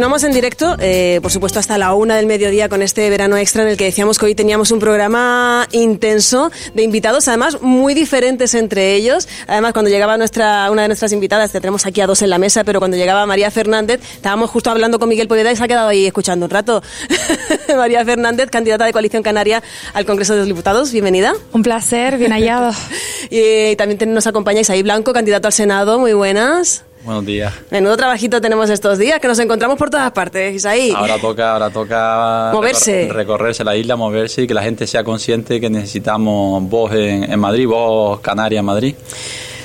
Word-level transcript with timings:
Continuamos 0.00 0.24
en 0.24 0.32
directo, 0.32 0.76
eh, 0.80 1.18
por 1.20 1.30
supuesto 1.30 1.58
hasta 1.58 1.76
la 1.76 1.92
una 1.92 2.16
del 2.16 2.24
mediodía 2.24 2.70
con 2.70 2.80
este 2.80 3.10
verano 3.10 3.36
extra 3.36 3.64
en 3.64 3.68
el 3.68 3.76
que 3.76 3.84
decíamos 3.84 4.18
que 4.18 4.24
hoy 4.24 4.34
teníamos 4.34 4.70
un 4.70 4.78
programa 4.78 5.68
intenso 5.72 6.50
de 6.72 6.84
invitados, 6.84 7.28
además 7.28 7.60
muy 7.60 7.92
diferentes 7.92 8.54
entre 8.54 8.94
ellos. 8.94 9.28
Además, 9.46 9.74
cuando 9.74 9.90
llegaba 9.90 10.16
nuestra 10.16 10.70
una 10.70 10.80
de 10.80 10.88
nuestras 10.88 11.12
invitadas, 11.12 11.52
que 11.52 11.60
tenemos 11.60 11.84
aquí 11.84 12.00
a 12.00 12.06
dos 12.06 12.22
en 12.22 12.30
la 12.30 12.38
mesa, 12.38 12.64
pero 12.64 12.78
cuando 12.78 12.96
llegaba 12.96 13.26
María 13.26 13.50
Fernández, 13.50 14.00
estábamos 14.14 14.48
justo 14.48 14.70
hablando 14.70 14.98
con 14.98 15.06
Miguel 15.06 15.28
Poveda 15.28 15.52
y 15.52 15.56
se 15.56 15.64
ha 15.64 15.68
quedado 15.68 15.88
ahí 15.88 16.06
escuchando 16.06 16.46
un 16.46 16.50
rato. 16.50 16.82
María 17.76 18.02
Fernández, 18.02 18.48
candidata 18.48 18.86
de 18.86 18.92
Coalición 18.92 19.22
Canaria 19.22 19.62
al 19.92 20.06
Congreso 20.06 20.32
de 20.32 20.38
los 20.38 20.48
Diputados, 20.48 20.92
bienvenida. 20.92 21.34
Un 21.52 21.62
placer, 21.62 22.16
bien 22.16 22.32
hallado. 22.32 22.72
y 23.28 23.76
también 23.76 24.14
nos 24.14 24.26
acompaña 24.26 24.62
Isaí 24.62 24.82
Blanco, 24.82 25.12
candidato 25.12 25.46
al 25.46 25.52
Senado, 25.52 25.98
muy 25.98 26.14
buenas. 26.14 26.84
Buenos 27.02 27.24
días. 27.24 27.54
Menudo 27.70 27.96
trabajito 27.96 28.40
tenemos 28.42 28.68
estos 28.68 28.98
días, 28.98 29.20
que 29.20 29.28
nos 29.28 29.38
encontramos 29.38 29.78
por 29.78 29.88
todas 29.88 30.10
partes, 30.12 30.54
Isaí. 30.54 30.92
Ahora 30.94 31.18
toca, 31.18 31.52
ahora 31.52 31.70
toca 31.70 32.50
moverse. 32.52 33.08
recorrerse 33.10 33.64
la 33.64 33.74
isla, 33.74 33.96
moverse 33.96 34.42
y 34.42 34.46
que 34.46 34.52
la 34.52 34.62
gente 34.62 34.86
sea 34.86 35.02
consciente 35.02 35.60
que 35.60 35.70
necesitamos 35.70 36.62
voz 36.68 36.92
en, 36.92 37.38
Madrid, 37.40 37.66
voz 37.66 38.20
canaria 38.20 38.60
en 38.60 38.66
Madrid. 38.66 38.94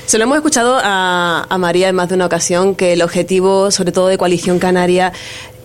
Se 0.05 0.17
lo 0.17 0.23
hemos 0.23 0.38
escuchado 0.38 0.79
a, 0.81 1.48
María 1.59 1.90
en 1.90 1.95
más 1.95 2.07
de 2.07 2.16
una 2.16 2.27
ocasión 2.27 2.76
que 2.76 2.93
el 2.93 3.02
objetivo, 3.02 3.70
sobre 3.70 3.91
todo 3.91 4.07
de 4.07 4.17
Coalición 4.17 4.59
Canaria, 4.59 5.12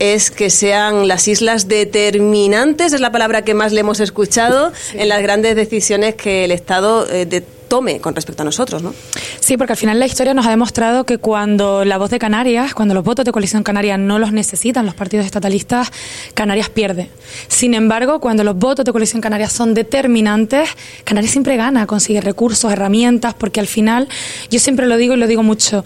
es 0.00 0.30
que 0.30 0.50
sean 0.50 1.06
las 1.06 1.28
islas 1.28 1.68
determinantes, 1.68 2.94
es 2.94 3.00
la 3.00 3.12
palabra 3.12 3.42
que 3.42 3.54
más 3.54 3.72
le 3.72 3.80
hemos 3.80 4.00
escuchado, 4.00 4.72
en 4.94 5.08
las 5.08 5.22
grandes 5.22 5.54
decisiones 5.54 6.14
que 6.16 6.46
el 6.46 6.52
Estado 6.52 7.06
eh, 7.10 7.26
de 7.26 7.44
tome 7.70 8.00
con 8.00 8.16
respecto 8.16 8.42
a 8.42 8.44
nosotros, 8.44 8.82
¿no? 8.82 8.92
Sí, 9.38 9.56
porque 9.56 9.74
al 9.74 9.76
final 9.78 9.98
la 9.98 10.04
historia 10.04 10.34
nos 10.34 10.44
ha 10.44 10.50
demostrado 10.50 11.04
que 11.04 11.18
cuando 11.18 11.84
la 11.84 11.98
voz 11.98 12.10
de 12.10 12.18
Canarias, 12.18 12.74
cuando 12.74 12.94
los 12.94 13.04
votos 13.04 13.24
de 13.24 13.30
coalición 13.30 13.62
canaria 13.62 13.96
no 13.96 14.18
los 14.18 14.32
necesitan 14.32 14.84
los 14.84 14.94
partidos 14.94 15.24
estatalistas, 15.24 15.90
Canarias 16.34 16.68
pierde. 16.68 17.08
Sin 17.46 17.72
embargo, 17.74 18.20
cuando 18.20 18.42
los 18.42 18.56
votos 18.56 18.84
de 18.84 18.90
coalición 18.90 19.22
canaria 19.22 19.48
son 19.48 19.72
determinantes, 19.72 20.68
Canarias 21.04 21.30
siempre 21.30 21.56
gana, 21.56 21.86
consigue 21.86 22.20
recursos, 22.20 22.72
herramientas, 22.72 23.34
porque 23.34 23.60
al 23.60 23.68
final, 23.68 24.08
yo 24.50 24.58
siempre 24.58 24.88
lo 24.88 24.96
digo 24.96 25.14
y 25.14 25.16
lo 25.16 25.28
digo 25.28 25.44
mucho, 25.44 25.84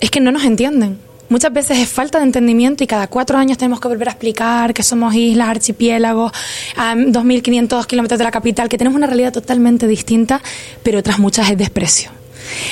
es 0.00 0.10
que 0.12 0.20
no 0.20 0.30
nos 0.30 0.44
entienden 0.44 1.07
muchas 1.28 1.52
veces 1.52 1.78
es 1.78 1.88
falta 1.88 2.18
de 2.18 2.24
entendimiento 2.24 2.84
y 2.84 2.86
cada 2.86 3.06
cuatro 3.06 3.38
años 3.38 3.58
tenemos 3.58 3.80
que 3.80 3.88
volver 3.88 4.08
a 4.08 4.12
explicar 4.12 4.74
que 4.74 4.82
somos 4.82 5.14
islas, 5.14 5.48
archipiélagos, 5.48 6.32
a 6.76 6.94
2.500 6.94 7.86
kilómetros 7.86 8.18
de 8.18 8.24
la 8.24 8.30
capital, 8.30 8.68
que 8.68 8.78
tenemos 8.78 8.96
una 8.96 9.06
realidad 9.06 9.32
totalmente 9.32 9.86
distinta, 9.86 10.42
pero 10.82 10.98
otras 10.98 11.18
muchas 11.18 11.50
es 11.50 11.58
desprecio. 11.58 12.10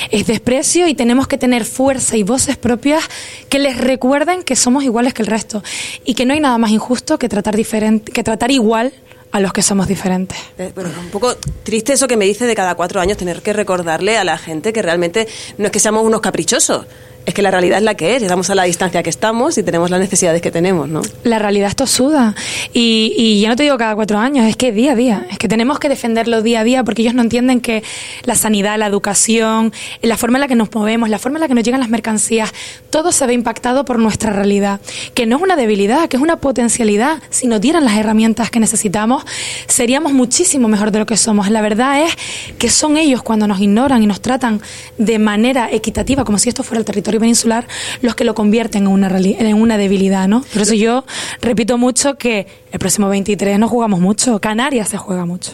Es 0.09 0.25
desprecio 0.25 0.87
y 0.87 0.95
tenemos 0.95 1.27
que 1.27 1.37
tener 1.37 1.65
fuerza 1.65 2.17
y 2.17 2.23
voces 2.23 2.57
propias 2.57 3.03
que 3.49 3.59
les 3.59 3.77
recuerden 3.77 4.43
que 4.43 4.55
somos 4.55 4.83
iguales 4.83 5.13
que 5.13 5.21
el 5.21 5.27
resto 5.27 5.63
y 6.03 6.15
que 6.15 6.25
no 6.25 6.33
hay 6.33 6.39
nada 6.39 6.57
más 6.57 6.71
injusto 6.71 7.19
que 7.19 7.29
tratar, 7.29 7.55
diferente, 7.55 8.11
que 8.11 8.23
tratar 8.23 8.51
igual 8.51 8.91
a 9.31 9.39
los 9.39 9.53
que 9.53 9.61
somos 9.61 9.87
diferentes. 9.87 10.37
Eh, 10.57 10.71
bueno, 10.73 10.89
un 10.99 11.09
poco 11.09 11.35
triste 11.63 11.93
eso 11.93 12.07
que 12.07 12.17
me 12.17 12.25
dice 12.25 12.45
de 12.45 12.55
cada 12.55 12.75
cuatro 12.75 12.99
años 13.01 13.17
tener 13.17 13.41
que 13.41 13.53
recordarle 13.53 14.17
a 14.17 14.23
la 14.23 14.37
gente 14.37 14.73
que 14.73 14.81
realmente 14.81 15.27
no 15.57 15.65
es 15.65 15.71
que 15.71 15.79
seamos 15.79 16.03
unos 16.03 16.21
caprichosos, 16.21 16.85
es 17.27 17.33
que 17.33 17.41
la 17.41 17.51
realidad 17.51 17.79
es 17.79 17.83
la 17.83 17.95
que 17.95 18.15
es, 18.15 18.21
llegamos 18.21 18.49
a 18.49 18.55
la 18.55 18.63
distancia 18.63 19.03
que 19.03 19.09
estamos 19.09 19.57
y 19.57 19.63
tenemos 19.63 19.89
las 19.89 19.99
necesidades 19.99 20.41
que 20.41 20.49
tenemos, 20.49 20.87
¿no? 20.87 21.01
La 21.25 21.39
realidad 21.39 21.67
es 21.67 21.75
tosuda. 21.75 22.33
Y, 22.71 23.13
y 23.17 23.41
ya 23.41 23.49
no 23.49 23.57
te 23.57 23.63
digo 23.63 23.77
cada 23.77 23.95
cuatro 23.95 24.17
años, 24.17 24.45
es 24.47 24.55
que 24.55 24.71
día 24.71 24.93
a 24.93 24.95
día. 24.95 25.27
Es 25.29 25.37
que 25.37 25.49
tenemos 25.49 25.77
que 25.77 25.89
defenderlo 25.89 26.41
día 26.41 26.61
a 26.61 26.63
día 26.63 26.85
porque 26.85 27.01
ellos 27.01 27.13
no 27.13 27.21
entienden 27.21 27.59
que 27.59 27.83
la 28.23 28.35
sanidad, 28.35 28.79
la 28.79 28.87
educación, 28.87 29.73
la 30.01 30.15
forma 30.15 30.37
en 30.37 30.41
la 30.41 30.47
que 30.47 30.55
nos 30.55 30.73
movemos, 30.73 31.09
la 31.09 31.19
forma 31.19 31.37
en 31.37 31.41
la 31.41 31.47
que 31.49 31.53
nos 31.53 31.65
llegan 31.65 31.81
las 31.81 31.89
mercancías, 31.89 32.53
todo 32.89 33.11
se 33.11 33.27
ve 33.27 33.33
impactado 33.33 33.83
por 33.83 33.99
nuestra 33.99 34.31
realidad. 34.31 34.79
Que 35.13 35.25
no 35.25 35.35
es 35.35 35.41
una 35.41 35.57
debilidad, 35.57 36.07
que 36.07 36.15
es 36.15 36.23
una 36.23 36.37
potencialidad. 36.37 37.21
Si 37.29 37.47
nos 37.47 37.59
dieran 37.59 37.83
las 37.83 37.97
herramientas 37.97 38.49
que 38.51 38.61
necesitamos, 38.61 39.25
seríamos 39.67 40.13
muchísimo 40.13 40.69
mejor 40.69 40.91
de 40.91 40.99
lo 40.99 41.05
que 41.05 41.17
somos. 41.17 41.49
La 41.49 41.59
verdad 41.59 42.03
es 42.03 42.15
que 42.57 42.69
son 42.69 42.95
ellos 42.95 43.21
cuando 43.21 43.47
nos 43.47 43.59
ignoran 43.59 44.01
y 44.01 44.07
nos 44.07 44.21
tratan 44.21 44.61
de 44.97 45.19
manera 45.19 45.69
equitativa, 45.69 46.23
como 46.23 46.39
si 46.39 46.47
esto 46.47 46.63
fuera 46.63 46.79
el 46.79 46.85
territorio 46.85 47.16
peninsular 47.19 47.67
los 48.01 48.15
que 48.15 48.23
lo 48.23 48.35
convierten 48.35 48.83
en 48.83 48.87
una, 48.87 49.07
en 49.17 49.53
una 49.55 49.77
debilidad, 49.77 50.27
¿no? 50.27 50.43
Por 50.53 50.61
eso 50.61 50.73
yo 50.73 51.05
repito 51.41 51.77
mucho 51.77 52.17
que 52.17 52.47
el 52.71 52.79
próximo 52.79 53.09
23 53.09 53.59
no 53.59 53.67
jugamos 53.67 53.99
mucho, 53.99 54.39
Canarias 54.39 54.89
se 54.89 54.97
juega 54.97 55.25
mucho. 55.25 55.51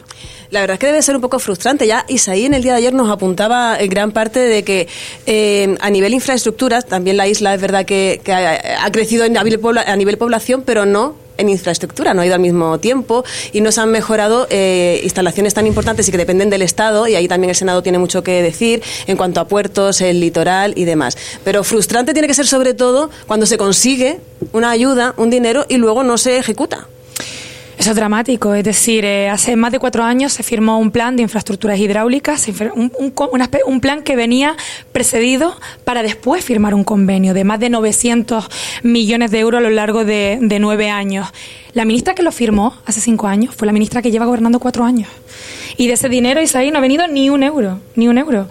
La 0.49 0.61
verdad 0.61 0.75
es 0.75 0.79
que 0.79 0.85
debe 0.85 1.01
ser 1.01 1.15
un 1.15 1.21
poco 1.21 1.39
frustrante. 1.39 1.87
Ya 1.87 2.05
Isaí 2.07 2.45
en 2.45 2.53
el 2.53 2.61
día 2.61 2.73
de 2.73 2.77
ayer 2.77 2.93
nos 2.93 3.09
apuntaba 3.09 3.75
en 3.79 3.89
gran 3.89 4.11
parte 4.11 4.39
de 4.39 4.63
que 4.63 4.87
eh, 5.25 5.75
a 5.81 5.89
nivel 5.89 6.13
infraestructuras, 6.13 6.85
también 6.85 7.17
la 7.17 7.27
isla 7.27 7.55
es 7.55 7.61
verdad 7.61 7.85
que, 7.85 8.21
ha, 8.27 8.91
crecido 8.91 9.25
a 9.25 9.95
nivel 9.95 10.17
población, 10.17 10.63
pero 10.63 10.85
no 10.85 11.22
en 11.37 11.49
infraestructura, 11.49 12.13
no 12.13 12.21
ha 12.21 12.25
ido 12.25 12.35
al 12.35 12.41
mismo 12.41 12.77
tiempo 12.79 13.23
y 13.51 13.61
no 13.61 13.71
se 13.71 13.81
han 13.81 13.89
mejorado 13.89 14.47
eh, 14.49 15.01
instalaciones 15.03 15.53
tan 15.53 15.67
importantes 15.67 16.07
y 16.07 16.11
que 16.11 16.17
dependen 16.17 16.49
del 16.49 16.61
Estado, 16.61 17.07
y 17.07 17.15
ahí 17.15 17.27
también 17.27 17.49
el 17.49 17.55
Senado 17.55 17.81
tiene 17.83 17.97
mucho 17.97 18.23
que 18.23 18.41
decir 18.41 18.81
en 19.07 19.17
cuanto 19.17 19.39
a 19.39 19.47
puertos, 19.47 20.01
el 20.01 20.19
litoral 20.19 20.73
y 20.75 20.85
demás. 20.85 21.17
Pero 21.43 21.63
frustrante 21.63 22.13
tiene 22.13 22.27
que 22.27 22.33
ser 22.33 22.47
sobre 22.47 22.73
todo 22.73 23.09
cuando 23.27 23.45
se 23.45 23.57
consigue 23.57 24.19
una 24.51 24.71
ayuda, 24.71 25.13
un 25.17 25.29
dinero 25.29 25.65
y 25.69 25.77
luego 25.77 26.03
no 26.03 26.17
se 26.17 26.37
ejecuta. 26.37 26.87
Eso 27.77 27.89
es 27.89 27.95
dramático, 27.95 28.53
es 28.53 28.63
decir, 28.63 29.03
eh, 29.03 29.29
hace 29.29 29.55
más 29.55 29.71
de 29.71 29.79
cuatro 29.79 30.03
años 30.03 30.31
se 30.31 30.43
firmó 30.43 30.77
un 30.79 30.91
plan 30.91 31.15
de 31.15 31.23
infraestructuras 31.23 31.79
hidráulicas, 31.79 32.47
un, 32.75 32.91
un, 32.97 33.79
plan 33.81 34.03
que 34.03 34.15
venía 34.15 34.55
precedido 34.91 35.55
para 35.83 36.03
después 36.03 36.45
firmar 36.45 36.75
un 36.75 36.83
convenio 36.83 37.33
de 37.33 37.43
más 37.43 37.59
de 37.59 37.69
900 37.69 38.45
millones 38.83 39.31
de 39.31 39.39
euros 39.39 39.59
a 39.59 39.61
lo 39.61 39.71
largo 39.71 40.05
de 40.05 40.57
nueve 40.59 40.89
años. 40.89 41.27
La 41.73 41.85
ministra 41.85 42.13
que 42.13 42.21
lo 42.21 42.31
firmó 42.31 42.75
hace 42.85 43.01
cinco 43.01 43.27
años 43.27 43.55
fue 43.55 43.65
la 43.65 43.73
ministra 43.73 44.03
que 44.03 44.11
lleva 44.11 44.25
gobernando 44.25 44.59
cuatro 44.59 44.85
años. 44.85 45.09
Y 45.77 45.87
de 45.87 45.93
ese 45.93 46.09
dinero, 46.09 46.41
Isaí, 46.41 46.71
no 46.71 46.77
ha 46.77 46.81
venido 46.81 47.07
ni 47.07 47.29
un 47.29 47.43
euro, 47.43 47.79
ni 47.95 48.07
un 48.07 48.17
euro. 48.17 48.47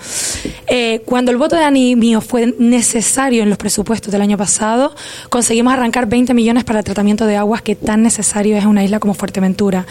Eh, 0.66 1.02
cuando 1.04 1.30
el 1.30 1.36
voto 1.36 1.56
de 1.56 1.64
Ani 1.64 1.96
mío 1.96 2.20
fue 2.20 2.54
necesario 2.58 3.42
en 3.42 3.48
los 3.48 3.58
presupuestos 3.58 4.10
del 4.12 4.22
año 4.22 4.36
pasado, 4.36 4.94
conseguimos 5.28 5.72
arrancar 5.72 6.06
20 6.06 6.34
millones 6.34 6.64
para 6.64 6.80
el 6.80 6.84
tratamiento 6.84 7.26
de 7.26 7.36
aguas 7.36 7.62
que 7.62 7.76
tan 7.76 8.02
necesario 8.02 8.56
es 8.56 8.64
en 8.64 8.70
una 8.70 8.84
isla 8.84 8.98
como 8.98 9.14
Fuerteventura. 9.14 9.86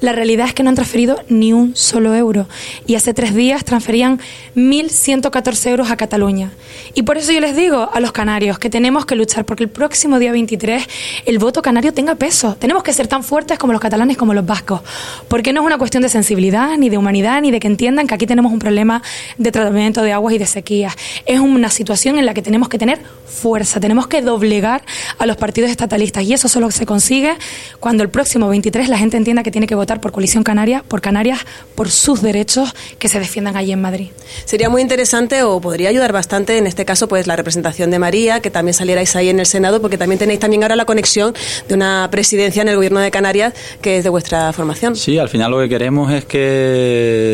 La 0.00 0.12
realidad 0.12 0.46
es 0.46 0.54
que 0.54 0.62
no 0.62 0.68
han 0.68 0.74
transferido 0.74 1.18
ni 1.28 1.54
un 1.54 1.74
solo 1.76 2.14
euro. 2.14 2.46
Y 2.86 2.94
hace 2.94 3.14
tres 3.14 3.34
días 3.34 3.64
transferían 3.64 4.20
1.114 4.54 5.70
euros 5.70 5.90
a 5.90 5.96
Cataluña. 5.96 6.52
Y 6.92 7.02
por 7.02 7.16
eso 7.16 7.32
yo 7.32 7.40
les 7.40 7.56
digo 7.56 7.88
a 7.90 8.00
los 8.00 8.12
canarios 8.12 8.58
que 8.58 8.68
tenemos 8.68 9.06
que 9.06 9.16
luchar 9.16 9.44
porque 9.46 9.64
el 9.64 9.70
próximo 9.70 10.18
día 10.18 10.32
23 10.32 10.86
el 11.24 11.38
voto 11.38 11.62
canario 11.62 11.94
tenga 11.94 12.16
peso. 12.16 12.56
Tenemos 12.58 12.82
que 12.82 12.92
ser 12.92 13.06
tan 13.06 13.24
fuertes 13.24 13.58
como 13.58 13.72
los 13.72 13.80
catalanes 13.80 14.16
como 14.16 14.34
los 14.34 14.44
vascos. 14.44 14.82
Porque 15.28 15.52
no 15.52 15.60
es 15.60 15.66
una 15.66 15.78
cuestión 15.78 16.02
de 16.02 16.08
sensibilidad, 16.08 16.63
ni 16.78 16.88
de 16.88 16.98
humanidad, 16.98 17.40
ni 17.40 17.50
de 17.50 17.60
que 17.60 17.66
entiendan 17.66 18.06
que 18.06 18.14
aquí 18.14 18.26
tenemos 18.26 18.52
un 18.52 18.58
problema 18.58 19.02
de 19.38 19.52
tratamiento 19.52 20.02
de 20.02 20.12
aguas 20.12 20.34
y 20.34 20.38
de 20.38 20.46
sequías. 20.46 20.94
Es 21.26 21.40
una 21.40 21.70
situación 21.70 22.18
en 22.18 22.26
la 22.26 22.34
que 22.34 22.42
tenemos 22.42 22.68
que 22.68 22.78
tener 22.78 22.98
fuerza, 23.26 23.80
tenemos 23.80 24.06
que 24.06 24.22
doblegar 24.22 24.82
a 25.18 25.26
los 25.26 25.36
partidos 25.36 25.70
estatalistas. 25.70 26.24
Y 26.24 26.32
eso 26.32 26.48
solo 26.48 26.70
se 26.70 26.86
consigue 26.86 27.34
cuando 27.80 28.02
el 28.02 28.08
próximo 28.08 28.48
23 28.48 28.88
la 28.88 28.98
gente 28.98 29.16
entienda 29.16 29.42
que 29.42 29.50
tiene 29.50 29.66
que 29.66 29.74
votar 29.74 30.00
por 30.00 30.12
Coalición 30.12 30.44
Canaria, 30.44 30.84
por 30.86 31.00
Canarias, 31.00 31.40
por 31.74 31.90
sus 31.90 32.22
derechos 32.22 32.74
que 32.98 33.08
se 33.08 33.18
defiendan 33.18 33.56
allí 33.56 33.72
en 33.72 33.80
Madrid. 33.80 34.08
Sería 34.44 34.68
muy 34.68 34.82
interesante 34.82 35.42
o 35.42 35.60
podría 35.60 35.88
ayudar 35.90 36.12
bastante 36.12 36.58
en 36.58 36.66
este 36.66 36.84
caso 36.84 37.08
pues 37.08 37.26
la 37.26 37.36
representación 37.36 37.90
de 37.90 37.98
María, 37.98 38.40
que 38.40 38.50
también 38.50 38.74
salierais 38.74 39.14
ahí 39.16 39.28
en 39.28 39.40
el 39.40 39.46
Senado, 39.46 39.80
porque 39.80 39.98
también 39.98 40.18
tenéis 40.18 40.40
también 40.40 40.62
ahora 40.62 40.76
la 40.76 40.84
conexión 40.84 41.34
de 41.68 41.74
una 41.74 42.08
presidencia 42.10 42.62
en 42.62 42.68
el 42.68 42.76
gobierno 42.76 43.00
de 43.00 43.10
Canarias 43.10 43.54
que 43.80 43.98
es 43.98 44.04
de 44.04 44.10
vuestra 44.10 44.52
formación. 44.52 44.96
Sí, 44.96 45.18
al 45.18 45.28
final 45.28 45.50
lo 45.50 45.60
que 45.60 45.68
queremos 45.68 46.12
es 46.12 46.24
que 46.24 46.53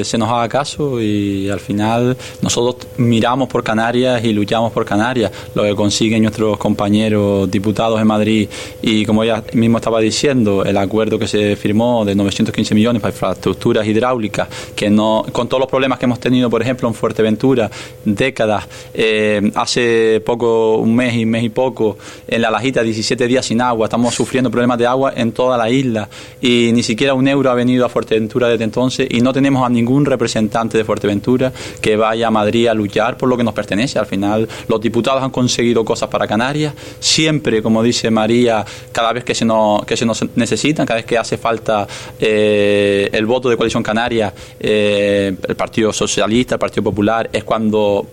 se 0.05 0.19
nos 0.19 0.29
haga 0.29 0.49
caso 0.49 1.01
y 1.01 1.49
al 1.49 1.61
final 1.61 2.17
nosotros 2.43 2.87
miramos 2.99 3.49
por 3.49 3.65
Canarias 3.65 4.25
y 4.25 4.33
luchamos 4.33 4.73
por 4.73 4.85
Canarias, 4.85 5.31
lo 5.55 5.63
que 5.63 5.75
consiguen 5.75 6.23
nuestros 6.23 6.59
compañeros 6.59 7.51
diputados 7.51 8.01
en 8.01 8.07
Madrid 8.07 8.49
y 8.83 9.05
como 9.05 9.25
ella 9.25 9.43
mismo 9.55 9.79
estaba 9.79 10.01
diciendo, 10.01 10.65
el 10.65 10.77
acuerdo 10.77 11.19
que 11.19 11.27
se 11.27 11.57
firmó 11.57 12.05
de 12.05 12.15
900 12.15 12.51
15 12.53 12.75
millones 12.75 13.03
para 13.03 13.13
infraestructuras 13.13 13.87
hidráulicas, 13.87 14.49
que 14.75 14.91
no, 14.91 15.25
con 15.33 15.49
todos 15.49 15.61
los 15.61 15.69
problemas 15.69 15.99
que 15.99 16.05
hemos 16.05 16.21
tenido, 16.21 16.51
por 16.51 16.63
ejemplo, 16.63 16.89
en 16.89 16.95
Fuerteventura, 16.95 17.71
décadas, 18.05 18.67
eh, 18.95 19.51
hace 19.55 20.21
poco, 20.25 20.77
un 20.77 20.95
mes 20.95 21.15
y 21.15 21.27
mes 21.27 21.45
y 21.45 21.49
poco, 21.49 21.97
en 22.27 22.43
la 22.43 22.51
Lajita, 22.51 22.83
17 22.83 23.27
días 23.27 23.47
sin 23.47 23.61
agua, 23.61 23.87
estamos 23.87 24.15
sufriendo 24.15 24.51
problemas 24.51 24.79
de 24.79 24.87
agua 24.87 25.13
en 25.17 25.33
toda 25.33 25.57
la 25.57 25.71
isla 25.71 26.09
y 26.41 26.71
ni 26.73 26.83
siquiera 26.83 27.15
un 27.15 27.27
euro 27.29 27.51
ha 27.51 27.55
venido 27.55 27.85
a 27.85 27.89
Fuerteventura 27.89 28.49
desde 28.49 28.65
entonces 28.65 29.07
y 29.11 29.21
no 29.21 29.33
tenemos 29.33 29.65
a 29.65 29.69
ningún 29.69 30.05
representante 30.05 30.79
de 30.79 30.85
Fuerteventura 30.85 31.53
que 31.81 31.97
vaya 31.97 32.29
a 32.29 32.31
Madrid 32.31 32.69
a 32.69 32.75
luchar 32.75 33.17
por 33.17 33.29
lo 33.29 33.37
que 33.37 33.45
nos 33.45 33.55
pertenece. 33.55 33.99
Al 33.99 34.07
final, 34.07 34.49
los 34.69 34.81
diputados 34.81 35.23
han 35.23 35.31
conseguido 35.31 35.85
cosas 35.85 36.09
para 36.09 36.27
Canarias, 36.27 36.75
siempre, 36.99 37.63
como 37.63 37.83
dice 37.83 38.11
María, 38.11 38.65
cada 38.93 39.13
vez 39.13 39.25
que 39.25 39.35
se 39.35 39.45
nos, 39.45 39.85
que 39.85 39.97
se 39.97 40.07
nos 40.07 40.25
necesitan, 40.37 40.87
cada 40.87 40.99
vez 40.99 41.07
que 41.07 41.19
hace 41.19 41.37
falta 41.37 41.87
eh, 42.19 43.09
el 43.13 43.27
voto 43.27 43.49
de 43.49 43.57
Coalición 43.57 43.83
Canaria, 43.83 44.33
eh, 44.59 45.37
el 45.49 45.57
Partido 45.57 45.93
Socialista, 45.93 46.55
el 46.55 46.59
Partido 46.59 46.85
Popular, 46.85 47.29
es 47.33 47.45
cuando 47.45 48.07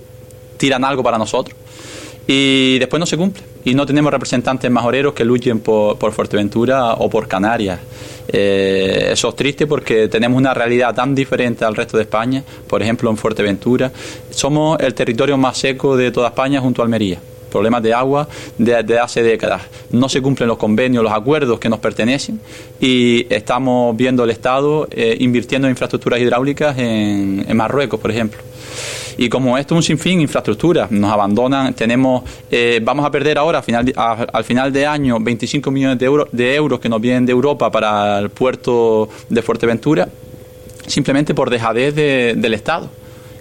tiran 0.58 0.84
algo 0.84 1.04
para 1.04 1.18
nosotros. 1.18 1.56
y 2.30 2.78
después 2.80 3.00
no 3.00 3.06
se 3.06 3.16
cumple. 3.16 3.44
Y 3.68 3.74
no 3.74 3.86
tenemos 3.86 4.14
representantes 4.14 4.72
majoreros 4.72 5.14
que 5.14 5.26
luchen 5.26 5.60
por, 5.60 5.98
Fuerteventura 6.14 6.94
o 6.94 7.10
por 7.10 7.28
Canarias. 7.28 7.80
Eh, 8.28 9.10
eso 9.12 9.30
es 9.30 9.36
triste 9.36 9.68
porque 9.68 10.08
tenemos 10.08 10.38
una 10.38 10.54
realidad 10.54 10.94
tan 10.94 11.16
diferente 11.16 11.66
al 11.66 11.76
resto 11.76 11.98
de 11.98 12.04
España. 12.04 12.44
Por 12.68 12.82
ejemplo, 12.82 13.10
en 13.10 13.18
Fuerteventura 13.18 13.92
somos 14.30 14.80
el 14.80 14.94
territorio 14.94 15.38
más 15.38 15.58
seco 15.58 15.96
de 15.96 16.12
toda 16.12 16.28
España 16.30 16.60
junto 16.60 16.82
a 16.82 16.86
Almería 16.86 17.20
problemas 17.48 17.84
de 17.84 17.94
agua 17.94 18.28
desde 18.58 19.00
hace 19.00 19.24
décadas. 19.24 19.62
No 19.92 20.10
se 20.10 20.22
cumplen 20.22 20.48
los 20.48 20.58
convenios, 20.58 21.04
los 21.04 21.14
acuerdos 21.14 21.60
que 21.60 21.70
nos 21.70 21.80
pertenecen 21.80 22.40
y 22.80 23.26
estamos 23.34 23.96
viendo 23.96 24.24
el 24.24 24.30
Estado 24.30 24.88
eh, 24.92 25.18
invirtiendo 25.20 25.68
en 25.68 25.72
infraestructuras 25.72 26.20
hidráulicas 26.20 26.78
en, 26.78 27.46
Marruecos, 27.56 28.00
por 28.00 28.12
ejemplo. 28.12 28.40
Y 29.18 29.30
como 29.30 29.58
esto 29.58 29.74
es 29.74 29.78
un 29.78 29.84
sinfín, 29.84 30.22
infraestructuras, 30.22 30.92
nos 30.92 31.12
abandonan, 31.12 31.74
tenemos, 31.74 32.24
eh, 32.52 32.80
vamos 32.84 33.04
a 33.04 33.10
perder 33.10 33.40
ahora, 33.40 33.60
al 33.60 33.64
final, 33.64 33.94
al 33.96 34.44
final 34.44 34.72
de 34.72 34.86
año, 34.86 35.18
25 35.20 35.72
millones 35.72 35.98
de, 35.98 36.06
euros 36.06 36.28
de 36.32 36.54
euros 36.54 36.80
que 36.80 36.88
nos 36.88 37.02
vienen 37.02 37.26
de 37.26 37.32
Europa 37.32 37.72
para 37.72 38.20
el 38.20 38.30
puerto 38.30 39.10
de 39.28 39.42
Fuerteventura, 39.42 40.08
simplemente 40.86 41.34
por 41.34 41.50
dejadez 41.50 41.96
del 41.96 42.54
Estado. 42.54 42.90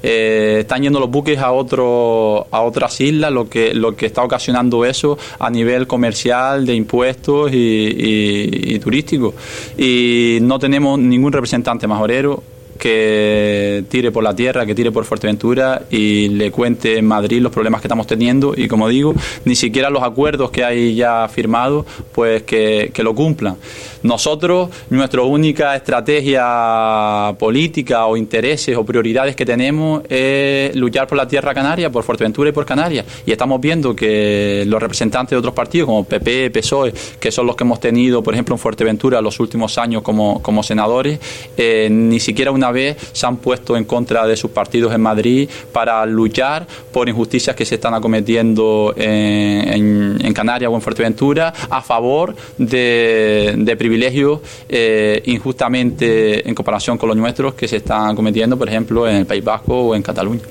Eh, 0.03 0.59
están 0.61 0.83
yendo 0.83 1.01
los 1.01 1.11
buques 1.11 1.39
a 1.39 1.53
otro, 1.53 2.47
a 2.51 2.63
otras 2.63 3.01
islas, 3.01 3.33
lo 3.33 3.49
que, 3.49 3.75
lo 3.75 3.97
que 3.97 4.07
está 4.07 4.23
ocasionando 4.23 4.85
eso 4.85 5.19
a 5.39 5.51
nivel 5.51 5.87
comercial, 5.87 6.67
de 6.67 6.75
impuestos 6.75 7.53
y, 7.53 8.75
y 8.75 8.79
turístico. 8.79 9.35
Y 9.77 10.39
no 10.43 10.59
tenemos 10.59 10.99
ningún 10.99 11.33
representante 11.33 11.87
majorero 11.87 12.43
que 12.77 13.85
tire 13.89 14.11
por 14.11 14.23
la 14.23 14.35
tierra, 14.35 14.67
que 14.67 14.75
tire 14.75 14.93
por 14.93 15.05
Fuerteventura 15.05 15.83
y 15.91 16.29
le 16.29 16.51
cuente 16.51 16.99
en 16.99 17.07
Madrid 17.07 17.41
los 17.41 17.53
problemas 17.53 17.81
que 17.81 17.87
estamos 17.87 18.07
teniendo 18.07 18.55
y 18.57 18.69
como 18.69 18.89
digo, 18.89 19.15
ni 19.45 19.55
siquiera 19.55 19.91
los 19.91 20.03
acuerdos 20.03 20.51
que 20.51 20.65
hay 20.65 20.95
ya 20.95 21.29
firmados, 21.29 21.87
pues 22.13 22.43
que, 22.43 22.93
lo 23.07 23.15
cumplan. 23.15 23.57
Nosotros, 24.03 24.69
nuestra 24.91 25.23
única 25.23 25.77
estrategia 25.77 27.35
política 27.39 28.07
o 28.07 28.17
intereses 28.17 28.77
o 28.77 28.85
prioridades 28.85 29.37
que 29.37 29.45
tenemos 29.45 30.03
es 30.09 30.75
luchar 30.75 31.07
por 31.07 31.17
la 31.17 31.29
tierra 31.29 31.55
canaria, 31.55 31.91
por 31.91 32.03
Fuerteventura 32.03 32.51
y 32.51 32.53
por 32.53 32.67
Canarias. 32.67 33.07
Y 33.25 33.33
estamos 33.33 33.61
viendo 33.61 33.95
que 33.95 34.65
los 34.67 34.81
representantes 34.81 35.31
de 35.31 35.37
otros 35.37 35.55
partidos, 35.55 35.87
como 35.87 36.05
PP, 36.05 36.51
PSOE, 36.51 36.93
que 37.21 37.31
son 37.31 37.47
los 37.47 37.55
que 37.55 37.65
hemos 37.65 37.81
tenido, 37.81 38.23
por 38.23 38.35
ejemplo, 38.35 38.55
en 38.55 38.59
Fuerteventura 38.59 39.21
los 39.21 39.39
últimos 39.41 39.79
años 39.79 40.03
como, 40.03 40.63
senadores, 40.63 41.21
eh, 41.57 41.89
ni 41.91 42.19
siquiera 42.19 42.51
una 42.51 42.66
vez 42.71 42.97
se 43.13 43.27
han 43.27 43.37
puesto 43.39 43.77
en 43.77 43.85
contra 43.85 44.27
de 44.27 44.37
sus 44.37 44.51
partidos 44.51 44.95
en 44.95 45.01
Madrid 45.01 45.49
para 45.73 46.05
luchar 46.07 46.67
por 46.93 47.09
injusticias 47.09 47.55
que 47.57 47.65
se 47.65 47.77
están 47.77 47.95
acometiendo 47.95 48.95
en, 48.97 50.17
Canarias 50.35 50.71
o 50.71 50.75
en 50.75 50.83
Fuerteventura 50.83 51.53
a 51.71 51.81
favor 51.81 52.35
de, 52.59 53.75
privilegios 53.79 54.41
eh, 54.69 55.23
injustamente 55.27 56.47
en 56.47 56.55
comparación 56.55 56.99
con 56.99 57.09
los 57.09 57.17
nuestros 57.17 57.55
que 57.55 57.67
se 57.67 57.77
están 57.77 58.11
acometiendo, 58.11 58.57
por 58.59 58.69
ejemplo, 58.69 59.09
en 59.09 59.17
el 59.17 59.27
País 59.27 59.43
Vasco 59.43 59.81
o 59.81 59.95
en 59.95 60.03
Cataluña. 60.03 60.43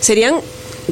Serían 0.00 0.36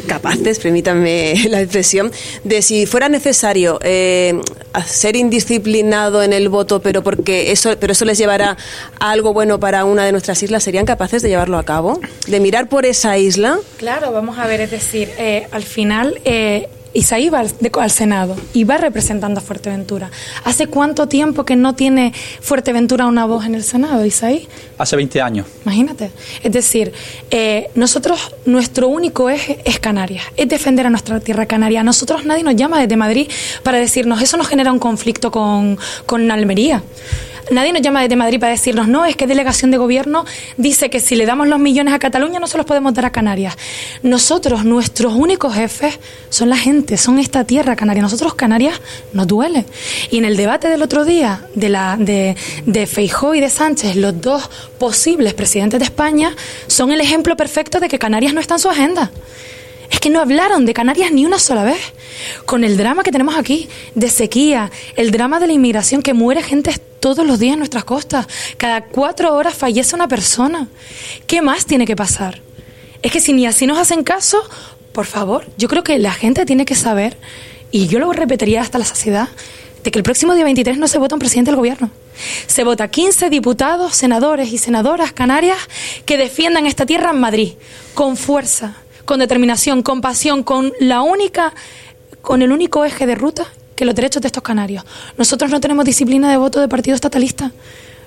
capaces, 0.00 0.58
permítanme 0.58 1.34
la 1.48 1.60
expresión, 1.60 2.12
de 2.44 2.62
si 2.62 2.86
fuera 2.86 3.08
necesario 3.08 3.78
eh, 3.82 4.40
ser 4.86 5.16
indisciplinado 5.16 6.22
en 6.22 6.32
el 6.32 6.48
voto, 6.48 6.80
pero 6.80 7.02
porque 7.02 7.52
eso, 7.52 7.74
pero 7.78 7.92
eso 7.92 8.04
les 8.04 8.18
llevará 8.18 8.56
a 9.00 9.10
algo 9.10 9.32
bueno 9.32 9.60
para 9.60 9.84
una 9.84 10.04
de 10.04 10.12
nuestras 10.12 10.42
islas, 10.42 10.62
¿serían 10.62 10.86
capaces 10.86 11.22
de 11.22 11.28
llevarlo 11.28 11.58
a 11.58 11.64
cabo? 11.64 12.00
¿De 12.26 12.40
mirar 12.40 12.68
por 12.68 12.86
esa 12.86 13.18
isla? 13.18 13.58
Claro, 13.76 14.12
vamos 14.12 14.38
a 14.38 14.46
ver, 14.46 14.60
es 14.60 14.70
decir, 14.70 15.10
eh, 15.18 15.46
al 15.50 15.62
final 15.62 16.20
eh, 16.24 16.68
Isaí 16.98 17.28
va 17.28 17.38
al, 17.38 17.90
Senado 17.90 18.36
y 18.52 18.64
va 18.64 18.76
representando 18.76 19.38
a 19.38 19.40
Fuerteventura. 19.40 20.10
¿Hace 20.42 20.66
cuánto 20.66 21.06
tiempo 21.06 21.44
que 21.44 21.54
no 21.54 21.76
tiene 21.76 22.12
Fuerteventura 22.40 23.06
una 23.06 23.24
voz 23.24 23.46
en 23.46 23.54
el 23.54 23.62
Senado, 23.62 24.04
Isaí? 24.04 24.48
Hace 24.78 24.96
20 24.96 25.22
años. 25.22 25.46
Imagínate. 25.62 26.10
Es 26.42 26.50
decir, 26.50 26.92
eh, 27.30 27.70
nosotros, 27.76 28.34
nuestro 28.46 28.88
único 28.88 29.30
eje 29.30 29.60
es 29.64 29.78
Canarias, 29.78 30.24
es 30.36 30.48
defender 30.48 30.86
a 30.86 30.90
nuestra 30.90 31.20
tierra 31.20 31.46
canaria. 31.46 31.84
nosotros 31.84 32.24
nadie 32.24 32.42
nos 32.42 32.56
llama 32.56 32.80
desde 32.80 32.96
Madrid 32.96 33.28
para 33.62 33.78
decirnos, 33.78 34.20
eso 34.20 34.36
nos 34.36 34.48
genera 34.48 34.72
un 34.72 34.80
conflicto 34.80 35.30
con, 35.30 35.78
con 36.04 36.28
Almería. 36.32 36.82
Nadie 37.50 37.72
nos 37.72 37.80
llama 37.80 38.02
desde 38.02 38.16
Madrid 38.16 38.38
para 38.38 38.52
decirnos, 38.52 38.88
no, 38.88 39.06
es 39.06 39.16
que 39.16 39.26
delegación 39.26 39.70
de 39.70 39.78
gobierno 39.78 40.24
dice 40.58 40.90
que 40.90 41.00
si 41.00 41.16
le 41.16 41.24
damos 41.24 41.48
los 41.48 41.58
millones 41.58 41.94
a 41.94 41.98
Cataluña 41.98 42.40
no 42.40 42.46
se 42.46 42.58
los 42.58 42.66
podemos 42.66 42.92
dar 42.92 43.06
a 43.06 43.10
Canarias. 43.10 43.56
Nosotros, 44.02 44.64
nuestros 44.64 45.14
únicos 45.14 45.54
jefes 45.54 45.98
son 46.28 46.50
la 46.50 46.56
gente, 46.56 46.98
son 46.98 47.18
esta 47.18 47.44
tierra 47.44 47.74
canaria. 47.74 48.02
Nosotros 48.02 48.34
Canarias 48.34 48.80
nos 49.12 49.26
duele. 49.26 49.64
Y 50.10 50.18
en 50.18 50.26
el 50.26 50.36
debate 50.36 50.68
del 50.68 50.82
otro 50.82 51.04
día 51.04 51.46
de, 51.54 51.68
la, 51.70 51.96
de, 51.98 52.36
de 52.66 52.86
Feijó 52.86 53.34
y 53.34 53.40
de 53.40 53.48
Sánchez, 53.48 53.96
los 53.96 54.20
dos 54.20 54.50
posibles 54.78 55.32
presidentes 55.32 55.80
de 55.80 55.84
España, 55.84 56.36
son 56.66 56.92
el 56.92 57.00
ejemplo 57.00 57.36
perfecto 57.36 57.80
de 57.80 57.88
que 57.88 57.98
Canarias 57.98 58.34
no 58.34 58.40
está 58.40 58.54
en 58.54 58.60
su 58.60 58.68
agenda. 58.68 59.10
Es 59.90 60.00
que 60.00 60.10
no 60.10 60.20
hablaron 60.20 60.66
de 60.66 60.74
Canarias 60.74 61.12
ni 61.12 61.24
una 61.24 61.38
sola 61.38 61.64
vez. 61.64 61.78
Con 62.44 62.62
el 62.62 62.76
drama 62.76 63.02
que 63.02 63.10
tenemos 63.10 63.36
aquí, 63.36 63.68
de 63.94 64.10
sequía, 64.10 64.70
el 64.96 65.10
drama 65.10 65.40
de 65.40 65.46
la 65.46 65.54
inmigración, 65.54 66.02
que 66.02 66.12
muere 66.12 66.42
gente 66.42 66.72
todos 67.00 67.26
los 67.26 67.38
días 67.38 67.54
en 67.54 67.58
nuestras 67.60 67.84
costas. 67.84 68.26
Cada 68.56 68.84
cuatro 68.84 69.34
horas 69.34 69.54
fallece 69.54 69.94
una 69.94 70.08
persona. 70.08 70.68
¿Qué 71.26 71.42
más 71.42 71.66
tiene 71.66 71.86
que 71.86 71.96
pasar? 71.96 72.40
Es 73.02 73.12
que 73.12 73.20
si 73.20 73.32
ni 73.32 73.46
así 73.46 73.66
nos 73.66 73.78
hacen 73.78 74.02
caso, 74.02 74.42
por 74.92 75.06
favor, 75.06 75.46
yo 75.56 75.68
creo 75.68 75.84
que 75.84 75.98
la 75.98 76.12
gente 76.12 76.44
tiene 76.44 76.64
que 76.64 76.74
saber, 76.74 77.16
y 77.70 77.86
yo 77.86 77.98
lo 77.98 78.12
repetiría 78.12 78.60
hasta 78.60 78.78
la 78.78 78.84
saciedad, 78.84 79.28
de 79.84 79.90
que 79.90 79.98
el 79.98 80.02
próximo 80.02 80.34
día 80.34 80.44
23 80.44 80.78
no 80.78 80.88
se 80.88 80.98
vota 80.98 81.14
un 81.14 81.20
presidente 81.20 81.50
del 81.50 81.56
gobierno. 81.56 81.90
Se 82.48 82.64
vota 82.64 82.88
15 82.88 83.30
diputados, 83.30 83.94
senadores 83.94 84.52
y 84.52 84.58
senadoras 84.58 85.12
canarias 85.12 85.58
que 86.04 86.16
defiendan 86.16 86.66
esta 86.66 86.84
tierra 86.84 87.10
en 87.10 87.20
Madrid, 87.20 87.52
con 87.94 88.16
fuerza, 88.16 88.74
con 89.04 89.20
determinación, 89.20 89.82
con 89.82 90.00
pasión, 90.00 90.42
con 90.42 90.72
la 90.80 91.02
única, 91.02 91.54
con 92.20 92.42
el 92.42 92.50
único 92.50 92.84
eje 92.84 93.06
de 93.06 93.14
ruta 93.14 93.46
que 93.78 93.84
los 93.84 93.94
derechos 93.94 94.20
de 94.20 94.26
estos 94.26 94.42
canarios. 94.42 94.84
Nosotros 95.16 95.52
no 95.52 95.60
tenemos 95.60 95.84
disciplina 95.84 96.28
de 96.28 96.36
voto 96.36 96.60
de 96.60 96.66
partido 96.66 96.96
estatalista. 96.96 97.52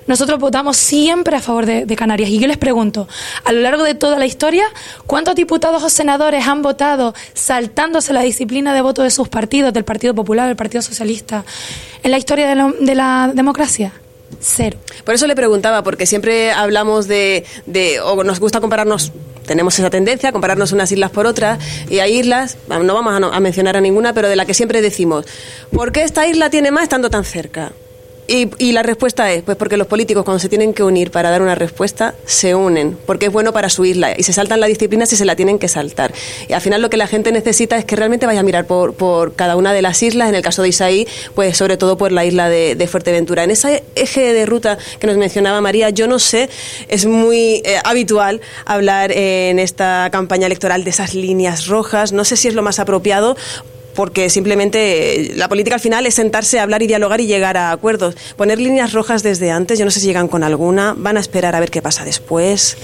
Nosotros 0.06 0.38
votamos 0.38 0.76
siempre 0.76 1.34
a 1.34 1.40
favor 1.40 1.64
de, 1.64 1.96
Canarias. 1.96 2.28
Y 2.28 2.38
yo 2.38 2.46
les 2.46 2.58
pregunto, 2.58 3.08
a 3.44 3.52
lo 3.52 3.60
largo 3.60 3.82
de 3.82 3.94
toda 3.94 4.18
la 4.18 4.26
historia, 4.26 4.64
¿cuántos 5.06 5.34
diputados 5.34 5.82
o 5.82 5.88
senadores 5.88 6.46
han 6.46 6.60
votado 6.60 7.14
saltándose 7.32 8.12
la 8.12 8.20
disciplina 8.20 8.74
de 8.74 8.82
voto 8.82 9.02
de 9.02 9.10
sus 9.10 9.28
partidos, 9.28 9.72
del 9.72 9.84
Partido 9.84 10.14
Popular, 10.14 10.46
del 10.46 10.56
Partido 10.56 10.82
Socialista, 10.82 11.44
en 12.02 12.10
la 12.10 12.18
historia 12.18 12.48
de 12.48 12.94
la, 12.94 13.32
democracia? 13.32 13.92
Cero. 14.40 14.78
Por 15.04 15.14
eso 15.14 15.26
le 15.26 15.36
preguntaba, 15.36 15.82
porque 15.82 16.04
siempre 16.04 16.52
hablamos 16.52 17.08
de, 17.08 17.46
de, 17.64 18.00
o 18.00 18.24
nos 18.24 18.40
gusta 18.40 18.60
compararnos 18.60 19.12
tenemos 19.46 19.78
esa 19.78 19.90
tendencia 19.90 20.30
a 20.30 20.32
compararnos 20.32 20.72
unas 20.72 20.90
islas 20.92 21.10
por 21.10 21.26
otras 21.26 21.58
y 21.88 21.98
hay 21.98 22.18
islas, 22.18 22.56
no 22.68 22.94
vamos 22.94 23.32
a, 23.32 23.40
mencionar 23.40 23.76
a 23.76 23.80
ninguna, 23.80 24.12
pero 24.12 24.28
de 24.28 24.36
la 24.36 24.46
que 24.46 24.54
siempre 24.54 24.80
decimos, 24.82 25.26
¿por 25.72 25.92
qué 25.92 26.04
esta 26.04 26.26
isla 26.26 26.50
tiene 26.50 26.70
más 26.70 26.84
estando 26.84 27.10
tan 27.10 27.24
cerca? 27.24 27.72
Y, 28.34 28.72
la 28.72 28.82
respuesta 28.82 29.30
es, 29.30 29.42
pues 29.42 29.58
porque 29.58 29.76
los 29.76 29.86
políticos 29.86 30.24
cuando 30.24 30.38
se 30.38 30.48
tienen 30.48 30.72
que 30.72 30.82
unir 30.82 31.10
para 31.10 31.28
dar 31.28 31.42
una 31.42 31.54
respuesta, 31.54 32.14
se 32.24 32.54
unen, 32.54 32.96
porque 33.04 33.26
es 33.26 33.32
bueno 33.32 33.52
para 33.52 33.68
su 33.68 33.84
isla 33.84 34.14
y 34.16 34.22
se 34.22 34.32
saltan 34.32 34.58
la 34.58 34.68
disciplina 34.68 35.04
si 35.04 35.16
se 35.16 35.26
la 35.26 35.36
tienen 35.36 35.58
que 35.58 35.68
saltar. 35.68 36.14
Y 36.48 36.54
al 36.54 36.62
final 36.62 36.80
lo 36.80 36.88
que 36.88 36.96
la 36.96 37.06
gente 37.06 37.30
necesita 37.30 37.76
es 37.76 37.84
que 37.84 37.94
realmente 37.94 38.24
vaya 38.24 38.40
a 38.40 38.42
mirar 38.42 38.66
por, 38.66 38.94
por 38.94 39.34
cada 39.34 39.54
una 39.54 39.74
de 39.74 39.82
las 39.82 40.02
islas, 40.02 40.30
en 40.30 40.34
el 40.34 40.40
caso 40.40 40.62
de 40.62 40.70
Isaí, 40.70 41.06
pues 41.34 41.58
sobre 41.58 41.76
todo 41.76 41.98
por 41.98 42.10
la 42.10 42.24
isla 42.24 42.48
de, 42.48 42.88
Fuerteventura. 42.90 43.44
En 43.44 43.50
ese 43.50 43.84
eje 43.96 44.32
de 44.32 44.46
ruta 44.46 44.78
que 44.98 45.06
nos 45.06 45.18
mencionaba 45.18 45.60
María, 45.60 45.90
yo 45.90 46.08
no 46.08 46.18
sé, 46.18 46.48
es 46.88 47.04
muy 47.04 47.60
eh, 47.66 47.80
habitual 47.84 48.40
hablar 48.64 49.12
en 49.12 49.58
esta 49.58 50.08
campaña 50.10 50.46
electoral 50.46 50.84
de 50.84 50.90
esas 50.90 51.14
líneas 51.14 51.66
rojas, 51.66 52.12
no 52.12 52.24
sé 52.24 52.36
si 52.36 52.48
es 52.48 52.54
lo 52.54 52.62
más 52.62 52.78
apropiado 52.78 53.36
porque 53.94 54.30
simplemente 54.30 55.32
la 55.36 55.48
política 55.48 55.76
al 55.76 55.80
final 55.80 56.06
es 56.06 56.14
sentarse, 56.14 56.60
hablar 56.60 56.82
y 56.82 56.86
dialogar 56.86 57.20
y 57.20 57.26
llegar 57.26 57.56
a 57.56 57.72
acuerdos. 57.72 58.16
Poner 58.36 58.60
líneas 58.60 58.92
rojas 58.92 59.22
desde 59.22 59.50
antes, 59.50 59.78
yo 59.78 59.84
no 59.84 59.90
sé 59.90 60.00
si 60.00 60.06
llegan 60.06 60.28
con 60.28 60.42
alguna, 60.42 60.94
van 60.96 61.16
a 61.16 61.20
esperar 61.20 61.54
a 61.54 61.60
ver 61.60 61.70
qué 61.70 61.82
pasa 61.82 62.04
después. 62.04 62.76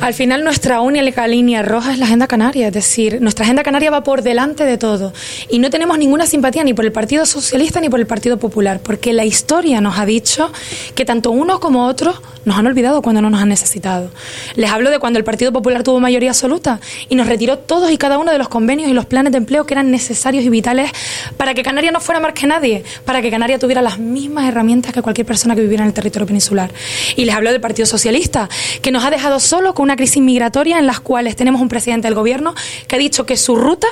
Al 0.00 0.14
final 0.14 0.44
nuestra 0.44 0.80
única 0.80 1.26
línea 1.26 1.62
roja 1.62 1.92
es 1.92 1.98
la 1.98 2.06
agenda 2.06 2.26
canaria, 2.26 2.68
es 2.68 2.74
decir, 2.74 3.20
nuestra 3.20 3.44
agenda 3.44 3.62
canaria 3.62 3.90
va 3.90 4.02
por 4.02 4.22
delante 4.22 4.64
de 4.64 4.78
todo 4.78 5.12
y 5.48 5.58
no 5.58 5.70
tenemos 5.70 5.98
ninguna 5.98 6.26
simpatía 6.26 6.64
ni 6.64 6.74
por 6.74 6.84
el 6.84 6.92
Partido 6.92 7.26
Socialista 7.26 7.80
ni 7.80 7.88
por 7.88 8.00
el 8.00 8.06
Partido 8.06 8.38
Popular, 8.38 8.80
porque 8.82 9.12
la 9.12 9.24
historia 9.24 9.80
nos 9.80 9.98
ha 9.98 10.06
dicho 10.06 10.50
que 10.94 11.04
tanto 11.04 11.30
uno 11.30 11.60
como 11.60 11.86
otro 11.86 12.14
nos 12.44 12.58
han 12.58 12.66
olvidado 12.66 13.02
cuando 13.02 13.22
no 13.22 13.30
nos 13.30 13.40
han 13.40 13.48
necesitado. 13.48 14.10
Les 14.54 14.70
hablo 14.70 14.90
de 14.90 14.98
cuando 14.98 15.18
el 15.18 15.24
Partido 15.24 15.52
Popular 15.52 15.82
tuvo 15.82 16.00
mayoría 16.00 16.30
absoluta 16.30 16.80
y 17.08 17.14
nos 17.14 17.26
retiró 17.26 17.58
todos 17.58 17.90
y 17.90 17.98
cada 17.98 18.18
uno 18.18 18.32
de 18.32 18.38
los 18.38 18.48
convenios 18.48 18.88
y 18.88 18.92
los 18.92 19.06
planes 19.06 19.32
de 19.32 19.38
empleo 19.38 19.64
que 19.66 19.74
eran 19.74 19.90
necesarios 19.90 20.33
y 20.42 20.48
vitales 20.48 20.90
para 21.36 21.54
que 21.54 21.62
Canarias 21.62 21.92
no 21.92 22.00
fuera 22.00 22.20
más 22.20 22.32
que 22.32 22.46
nadie, 22.46 22.82
para 23.04 23.22
que 23.22 23.30
Canarias 23.30 23.60
tuviera 23.60 23.82
las 23.82 23.98
mismas 23.98 24.48
herramientas 24.48 24.92
que 24.92 25.02
cualquier 25.02 25.26
persona 25.26 25.54
que 25.54 25.60
viviera 25.60 25.84
en 25.84 25.88
el 25.88 25.94
territorio 25.94 26.26
peninsular. 26.26 26.72
Y 27.16 27.24
les 27.24 27.34
hablo 27.34 27.52
del 27.52 27.60
Partido 27.60 27.86
Socialista, 27.86 28.48
que 28.82 28.90
nos 28.90 29.04
ha 29.04 29.10
dejado 29.10 29.38
solo 29.38 29.74
con 29.74 29.84
una 29.84 29.96
crisis 29.96 30.22
migratoria 30.22 30.78
en 30.78 30.86
las 30.86 31.00
cuales 31.00 31.36
tenemos 31.36 31.60
un 31.60 31.68
presidente 31.68 32.08
del 32.08 32.14
gobierno 32.14 32.54
que 32.88 32.96
ha 32.96 32.98
dicho 32.98 33.26
que 33.26 33.36
su 33.36 33.56
ruta 33.56 33.86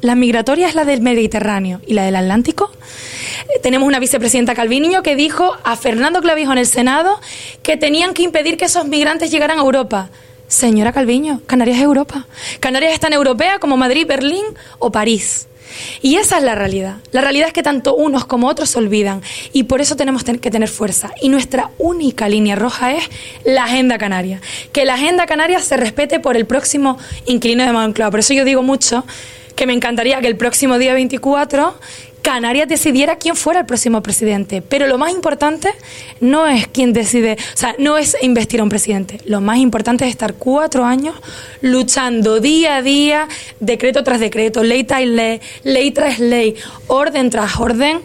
La 0.00 0.14
migratoria 0.14 0.68
es 0.68 0.74
la 0.74 0.84
del 0.84 1.00
Mediterráneo 1.00 1.80
y 1.86 1.94
la 1.94 2.04
del 2.04 2.16
Atlántico. 2.16 2.70
Eh, 3.48 3.60
tenemos 3.62 3.88
una 3.88 3.98
vicepresidenta 3.98 4.54
Calviño 4.54 5.02
que 5.02 5.16
dijo 5.16 5.56
a 5.64 5.76
Fernando 5.76 6.20
Clavijo 6.20 6.52
en 6.52 6.58
el 6.58 6.66
Senado 6.66 7.18
que 7.62 7.78
tenían 7.78 8.12
que 8.12 8.22
impedir 8.22 8.58
que 8.58 8.66
esos 8.66 8.86
migrantes 8.86 9.30
llegaran 9.30 9.58
a 9.58 9.62
Europa. 9.62 10.10
Señora 10.46 10.92
Calviño, 10.92 11.40
Canarias 11.46 11.78
es 11.78 11.84
Europa. 11.84 12.26
Canarias 12.60 12.92
es 12.92 13.00
tan 13.00 13.12
europea 13.12 13.58
como 13.58 13.78
Madrid, 13.78 14.06
Berlín 14.06 14.44
o 14.78 14.92
París. 14.92 15.48
Y 16.02 16.16
esa 16.16 16.38
es 16.38 16.44
la 16.44 16.54
realidad. 16.54 16.96
La 17.12 17.20
realidad 17.20 17.48
es 17.48 17.52
que 17.52 17.62
tanto 17.62 17.94
unos 17.94 18.24
como 18.24 18.48
otros 18.48 18.70
se 18.70 18.78
olvidan 18.78 19.22
y 19.52 19.64
por 19.64 19.80
eso 19.80 19.96
tenemos 19.96 20.24
que 20.24 20.50
tener 20.50 20.68
fuerza. 20.68 21.12
Y 21.20 21.28
nuestra 21.28 21.70
única 21.78 22.28
línea 22.28 22.56
roja 22.56 22.94
es 22.94 23.04
la 23.44 23.64
agenda 23.64 23.98
canaria. 23.98 24.40
Que 24.72 24.84
la 24.84 24.94
agenda 24.94 25.26
canaria 25.26 25.58
se 25.60 25.76
respete 25.76 26.20
por 26.20 26.36
el 26.36 26.46
próximo 26.46 26.98
inquilino 27.26 27.64
de 27.64 27.72
Moncloa. 27.72 28.10
Por 28.10 28.20
eso 28.20 28.34
yo 28.34 28.44
digo 28.44 28.62
mucho 28.62 29.04
que 29.56 29.66
me 29.66 29.72
encantaría 29.72 30.20
que 30.20 30.26
el 30.26 30.36
próximo 30.36 30.78
día 30.78 30.94
24 30.94 31.74
Canarias 32.24 32.66
decidiera 32.66 33.16
quién 33.16 33.36
fuera 33.36 33.60
el 33.60 33.66
próximo 33.66 34.02
presidente. 34.02 34.62
Pero 34.62 34.86
lo 34.86 34.96
más 34.96 35.12
importante 35.12 35.68
no 36.20 36.46
es 36.46 36.66
quién 36.66 36.94
decide, 36.94 37.36
o 37.52 37.56
sea, 37.56 37.76
no 37.78 37.98
es 37.98 38.16
investir 38.22 38.60
a 38.60 38.62
un 38.62 38.70
presidente. 38.70 39.20
Lo 39.26 39.42
más 39.42 39.58
importante 39.58 40.06
es 40.06 40.10
estar 40.10 40.32
cuatro 40.32 40.86
años 40.86 41.14
luchando 41.60 42.40
día 42.40 42.76
a 42.76 42.82
día, 42.82 43.28
decreto 43.60 44.02
tras 44.02 44.20
decreto, 44.20 44.64
ley 44.64 44.84
tras 44.84 45.04
ley, 45.04 45.38
ley 45.64 45.90
tras 45.90 46.18
ley, 46.18 46.56
orden 46.86 47.28
tras 47.28 47.60
orden 47.60 48.00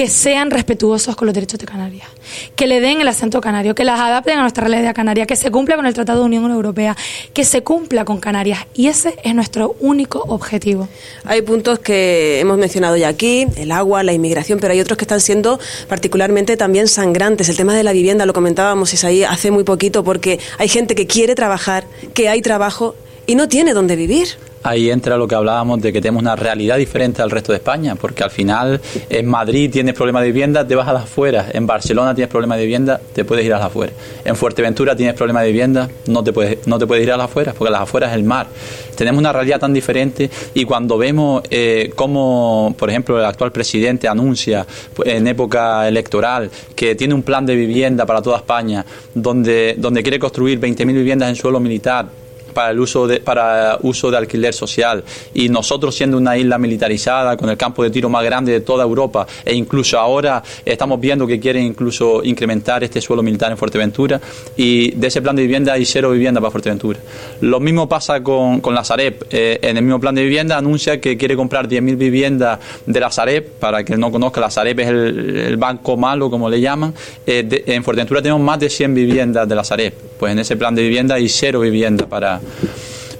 que 0.00 0.08
sean 0.08 0.50
respetuosos 0.50 1.14
con 1.14 1.26
los 1.26 1.34
derechos 1.34 1.60
de 1.60 1.66
Canarias, 1.66 2.08
que 2.56 2.66
le 2.66 2.80
den 2.80 3.02
el 3.02 3.08
acento 3.08 3.38
canario, 3.42 3.74
que 3.74 3.84
las 3.84 4.00
adapten 4.00 4.38
a 4.38 4.40
nuestra 4.40 4.66
realidad 4.66 4.94
canaria, 4.94 5.26
que 5.26 5.36
se 5.36 5.50
cumpla 5.50 5.76
con 5.76 5.84
el 5.84 5.92
Tratado 5.92 6.20
de 6.20 6.24
Unión 6.24 6.50
Europea, 6.50 6.96
que 7.34 7.44
se 7.44 7.62
cumpla 7.62 8.06
con 8.06 8.18
Canarias. 8.18 8.60
Y 8.72 8.86
ese 8.86 9.14
es 9.22 9.34
nuestro 9.34 9.76
único 9.78 10.20
objetivo. 10.28 10.88
Hay 11.26 11.42
puntos 11.42 11.80
que 11.80 12.40
hemos 12.40 12.56
mencionado 12.56 12.96
ya 12.96 13.08
aquí, 13.08 13.46
el 13.56 13.70
agua, 13.72 14.02
la 14.02 14.14
inmigración, 14.14 14.58
pero 14.58 14.72
hay 14.72 14.80
otros 14.80 14.96
que 14.96 15.04
están 15.04 15.20
siendo 15.20 15.60
particularmente 15.86 16.56
también 16.56 16.88
sangrantes. 16.88 17.50
El 17.50 17.58
tema 17.58 17.74
de 17.74 17.82
la 17.82 17.92
vivienda, 17.92 18.24
lo 18.24 18.32
comentábamos 18.32 19.04
ahí 19.04 19.22
hace 19.22 19.50
muy 19.50 19.64
poquito, 19.64 20.02
porque 20.02 20.40
hay 20.56 20.68
gente 20.68 20.94
que 20.94 21.06
quiere 21.06 21.34
trabajar, 21.34 21.84
que 22.14 22.30
hay 22.30 22.40
trabajo 22.40 22.94
y 23.30 23.36
no 23.36 23.48
tiene 23.48 23.74
dónde 23.74 23.94
vivir. 23.94 24.26
Ahí 24.64 24.90
entra 24.90 25.16
lo 25.16 25.28
que 25.28 25.36
hablábamos 25.36 25.80
de 25.80 25.92
que 25.92 26.00
tenemos 26.02 26.20
una 26.20 26.34
realidad 26.34 26.76
diferente 26.76 27.22
al 27.22 27.30
resto 27.30 27.52
de 27.52 27.58
España, 27.58 27.94
porque 27.94 28.24
al 28.24 28.30
final 28.32 28.80
en 29.08 29.26
Madrid 29.26 29.70
tienes 29.70 29.94
problemas 29.94 30.22
de 30.22 30.32
vivienda, 30.32 30.66
te 30.66 30.74
vas 30.74 30.88
a 30.88 30.92
las 30.92 31.04
afueras, 31.04 31.54
en 31.54 31.64
Barcelona 31.64 32.12
tienes 32.12 32.28
problemas 32.28 32.58
de 32.58 32.64
vivienda, 32.64 33.00
te 33.14 33.24
puedes 33.24 33.46
ir 33.46 33.54
a 33.54 33.58
las 33.58 33.66
afueras, 33.66 33.94
en 34.24 34.34
Fuerteventura 34.34 34.96
tienes 34.96 35.14
problemas 35.14 35.44
de 35.44 35.48
vivienda, 35.52 35.88
no 36.08 36.24
te 36.24 36.32
puedes, 36.32 36.66
no 36.66 36.76
te 36.76 36.88
puedes 36.88 37.04
ir 37.04 37.12
a 37.12 37.16
las 37.16 37.26
afueras, 37.26 37.54
porque 37.54 37.70
las 37.70 37.82
afueras 37.82 38.10
es 38.10 38.16
el 38.16 38.24
mar. 38.24 38.48
Tenemos 38.96 39.20
una 39.20 39.32
realidad 39.32 39.60
tan 39.60 39.72
diferente 39.72 40.28
y 40.52 40.64
cuando 40.64 40.98
vemos 40.98 41.42
eh, 41.50 41.92
cómo, 41.94 42.74
por 42.76 42.90
ejemplo, 42.90 43.16
el 43.18 43.24
actual 43.24 43.52
presidente 43.52 44.08
anuncia 44.08 44.66
pues, 44.92 45.08
en 45.08 45.28
época 45.28 45.86
electoral 45.86 46.50
que 46.74 46.96
tiene 46.96 47.14
un 47.14 47.22
plan 47.22 47.46
de 47.46 47.54
vivienda 47.54 48.04
para 48.04 48.20
toda 48.20 48.38
España, 48.38 48.84
donde, 49.14 49.76
donde 49.78 50.02
quiere 50.02 50.18
construir 50.18 50.60
20.000 50.60 50.86
viviendas 50.92 51.28
en 51.30 51.36
suelo 51.36 51.60
militar, 51.60 52.19
para 52.50 52.70
el 52.70 52.80
uso 52.80 53.06
de, 53.06 53.20
para 53.20 53.78
uso 53.82 54.10
de 54.10 54.16
alquiler 54.16 54.54
social 54.54 55.04
y 55.34 55.48
nosotros 55.48 55.94
siendo 55.94 56.16
una 56.16 56.36
isla 56.36 56.58
militarizada 56.58 57.36
con 57.36 57.50
el 57.50 57.56
campo 57.56 57.82
de 57.82 57.90
tiro 57.90 58.08
más 58.08 58.24
grande 58.24 58.52
de 58.52 58.60
toda 58.60 58.84
Europa 58.84 59.26
e 59.44 59.54
incluso 59.54 59.98
ahora 59.98 60.42
estamos 60.64 61.00
viendo 61.00 61.26
que 61.26 61.40
quieren 61.40 61.64
incluso 61.64 62.22
incrementar 62.24 62.84
este 62.84 63.00
suelo 63.00 63.22
militar 63.22 63.50
en 63.50 63.56
Fuerteventura 63.56 64.20
y 64.56 64.90
de 64.92 65.06
ese 65.06 65.22
plan 65.22 65.36
de 65.36 65.42
vivienda 65.42 65.72
hay 65.72 65.84
cero 65.84 66.10
vivienda 66.10 66.40
para 66.40 66.50
Fuerteventura. 66.50 67.00
Lo 67.40 67.60
mismo 67.60 67.88
pasa 67.88 68.22
con, 68.22 68.60
con 68.60 68.74
la 68.74 68.84
Sareb. 68.84 69.26
Eh, 69.30 69.58
en 69.62 69.76
el 69.76 69.82
mismo 69.82 70.00
plan 70.00 70.14
de 70.14 70.22
vivienda 70.22 70.56
anuncia 70.56 71.00
que 71.00 71.16
quiere 71.16 71.36
comprar 71.36 71.68
10.000 71.68 71.96
viviendas 71.96 72.58
de 72.86 73.00
la 73.00 73.10
Sareb. 73.10 73.44
Para 73.58 73.84
que 73.84 73.96
no 73.96 74.10
conozca, 74.10 74.40
la 74.40 74.50
Sareb 74.50 74.80
es 74.80 74.88
el, 74.88 75.56
banco 75.56 75.96
malo, 75.96 76.30
como 76.30 76.48
le 76.48 76.60
llaman. 76.60 76.94
Eh, 77.26 77.64
en 77.66 77.84
Fuerteventura 77.84 78.22
tenemos 78.22 78.42
más 78.42 78.58
de 78.58 78.70
100 78.70 78.94
viviendas 78.94 79.48
de 79.48 79.54
la 79.54 79.64
Sareb. 79.64 79.94
Pues 80.18 80.32
en 80.32 80.38
ese 80.38 80.56
plan 80.56 80.74
de 80.74 80.82
vivienda 80.82 81.14
hay 81.14 81.28
cero 81.28 81.60
vivienda 81.60 82.06
para, 82.06 82.39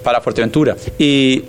para 0.03 0.21
Fuerteventura. 0.21 0.75
Y 0.97 1.43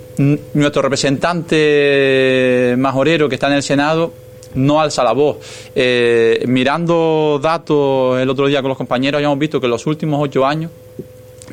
nuestro 0.53 0.81
representante 0.81 2.75
majorero 2.77 3.27
que 3.29 3.35
está 3.35 3.47
en 3.47 3.53
el 3.53 3.63
Senado 3.63 4.13
no 4.55 4.79
alza 4.79 5.03
la 5.03 5.13
voz. 5.13 5.37
Eh, 5.75 6.43
mirando 6.47 7.39
datos 7.41 8.19
el 8.19 8.29
otro 8.29 8.47
día 8.47 8.61
con 8.61 8.69
los 8.69 8.77
compañeros, 8.77 9.17
habíamos 9.17 9.39
visto 9.39 9.59
que 9.59 9.65
en 9.65 9.71
los 9.71 9.85
últimos 9.87 10.21
ocho 10.21 10.45
años 10.45 10.71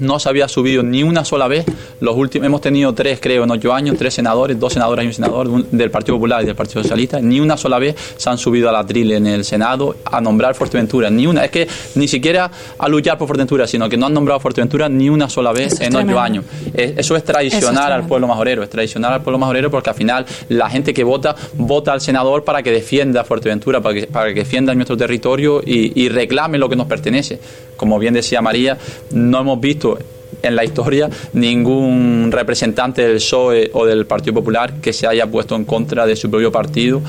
no 0.00 0.18
se 0.18 0.28
había 0.28 0.48
subido 0.48 0.82
ni 0.82 1.02
una 1.02 1.24
sola 1.24 1.48
vez. 1.48 1.64
Los 2.00 2.16
últimos, 2.16 2.46
hemos 2.46 2.60
tenido 2.60 2.92
tres, 2.94 3.20
creo, 3.20 3.44
en 3.44 3.50
ocho 3.50 3.72
años, 3.72 3.96
tres 3.98 4.14
senadores, 4.14 4.58
dos 4.58 4.72
senadores 4.72 5.04
y 5.04 5.08
un 5.08 5.14
senador 5.14 5.64
del 5.66 5.90
Partido 5.90 6.16
Popular 6.16 6.42
y 6.42 6.46
del 6.46 6.56
Partido 6.56 6.82
Socialista. 6.82 7.20
Ni 7.20 7.40
una 7.40 7.56
sola 7.56 7.78
vez 7.78 7.94
se 8.16 8.28
han 8.28 8.38
subido 8.38 8.68
a 8.68 8.72
la 8.72 8.84
tril 8.84 9.12
en 9.12 9.26
el 9.26 9.44
Senado 9.44 9.96
a 10.04 10.20
nombrar 10.20 10.54
Fuerteventura. 10.54 11.10
Ni 11.10 11.26
una. 11.26 11.44
Es 11.44 11.50
que 11.50 11.68
ni 11.94 12.08
siquiera 12.08 12.50
a 12.78 12.88
luchar 12.88 13.18
por 13.18 13.28
Fuerteventura, 13.28 13.66
sino 13.66 13.88
que 13.88 13.96
no 13.96 14.06
han 14.06 14.14
nombrado 14.14 14.40
Fuerteventura 14.40 14.88
ni 14.88 15.08
una 15.08 15.28
sola 15.28 15.52
vez 15.52 15.80
en 15.80 15.94
ocho 15.94 16.18
años. 16.18 16.44
Eso 16.74 17.16
es 17.16 17.24
traicionar 17.24 17.92
al 17.92 18.06
pueblo 18.06 18.26
majorero. 18.26 18.62
Es 18.62 18.70
traicionar 18.70 19.12
al 19.12 19.22
pueblo 19.22 19.38
majorero 19.38 19.70
porque 19.70 19.90
al 19.90 19.96
final 19.96 20.26
la 20.48 20.70
gente 20.70 20.94
que 20.94 21.04
vota, 21.04 21.36
vota 21.54 21.92
al 21.92 22.00
senador 22.00 22.44
para 22.44 22.62
que 22.62 22.70
defienda 22.70 23.24
Fuerteventura, 23.24 23.80
para 23.80 23.94
que, 23.94 24.06
para 24.06 24.28
que 24.28 24.40
defienda 24.40 24.74
nuestro 24.74 24.96
territorio 24.96 25.62
y, 25.64 26.02
y 26.02 26.08
reclame 26.08 26.58
lo 26.58 26.68
que 26.68 26.76
nos 26.76 26.86
pertenece. 26.86 27.38
Como 27.80 27.98
bien 27.98 28.12
decía 28.12 28.42
María, 28.42 28.76
no 29.10 29.40
hemos 29.40 29.58
visto 29.58 29.98
en 30.42 30.54
la 30.54 30.64
historia 30.64 31.08
ningún 31.32 32.28
representante 32.30 33.00
del 33.00 33.14
PSOE 33.14 33.70
o 33.72 33.86
del 33.86 34.04
Partido 34.04 34.34
Popular 34.34 34.74
que 34.82 34.92
se 34.92 35.06
haya 35.06 35.26
puesto 35.26 35.56
en 35.56 35.64
contra 35.64 36.04
de 36.04 36.14
su 36.14 36.28
propio 36.28 36.52
partido 36.52 37.00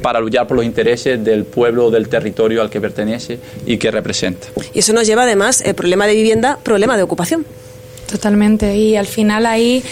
para 0.00 0.20
luchar 0.20 0.46
por 0.46 0.58
los 0.58 0.64
intereses 0.64 1.24
del 1.24 1.44
pueblo, 1.44 1.90
del 1.90 2.08
territorio 2.08 2.62
al 2.62 2.70
que 2.70 2.80
pertenece 2.80 3.40
y 3.66 3.78
que 3.78 3.90
representa. 3.90 4.46
Y 4.72 4.78
eso 4.78 4.92
nos 4.92 5.08
lleva 5.08 5.24
además 5.24 5.60
el 5.60 5.74
problema 5.74 6.06
de 6.06 6.14
vivienda, 6.14 6.56
problema 6.62 6.96
de 6.96 7.02
ocupación. 7.02 7.44
Totalmente. 8.08 8.76
Y 8.76 8.94
al 8.94 9.06
final 9.06 9.44
ahí 9.44 9.82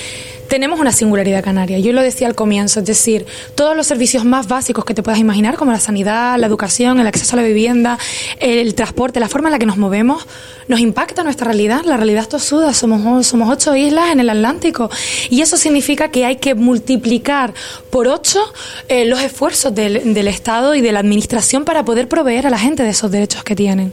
tenemos 0.51 0.81
una 0.81 0.91
singularidad 0.91 1.45
canaria. 1.45 1.79
Yo 1.79 1.93
lo 1.93 2.03
decía 2.03 2.27
al 2.27 2.35
comienzo, 2.35 2.81
es 2.81 2.87
decir, 2.87 3.25
todos 3.55 3.77
los 3.77 3.87
servicios 3.87 4.25
más 4.25 4.49
básicos 4.49 4.85
que 4.85 4.95
te 4.95 5.03
puedas 5.03 5.21
imaginar, 5.21 5.55
como 5.57 5.71
la 5.71 5.79
sanidad, 5.79 6.37
la 6.39 6.49
educación, 6.49 6.99
el 6.99 7.07
acceso 7.07 7.37
a 7.37 7.41
la 7.41 7.47
vivienda, 7.47 7.99
el 8.41 8.75
transporte, 8.75 9.21
la 9.21 9.29
forma 9.29 9.49
en 9.49 9.53
la 9.53 9.59
que 9.61 9.67
nos 9.67 9.77
movemos, 9.77 10.27
nos 10.67 10.81
impacta 10.81 11.23
nuestra 11.23 11.47
realidad. 11.47 11.83
La 11.85 11.97
realidad 11.97 12.27
tosuda, 12.27 12.75
somos, 12.75 13.29
somos 13.29 13.49
ocho 13.49 13.77
islas 13.77 14.11
en 14.11 14.19
el 14.19 14.29
Atlántico. 14.29 14.91
Y 15.31 15.41
eso 15.41 15.57
significa 15.57 16.11
que 16.11 16.27
hay 16.27 16.37
que 16.37 16.57
multiplicar 16.57 17.55
por 17.91 18.09
ocho 18.09 18.41
eh, 18.89 19.05
los 19.05 19.21
esfuerzos 19.21 19.73
del, 19.73 20.15
del 20.15 20.27
Estado 20.27 20.75
y 20.75 20.81
de 20.81 20.91
la 20.91 20.99
Administración 20.99 21.65
para 21.65 21.85
poder 21.85 22.09
proveer 22.09 22.49
a 22.49 22.51
la 22.51 22.59
gente 22.59 22.83
de 22.83 22.91
esos 22.91 23.09
derechos 23.13 23.45
que 23.45 23.55
tienen. 23.55 23.93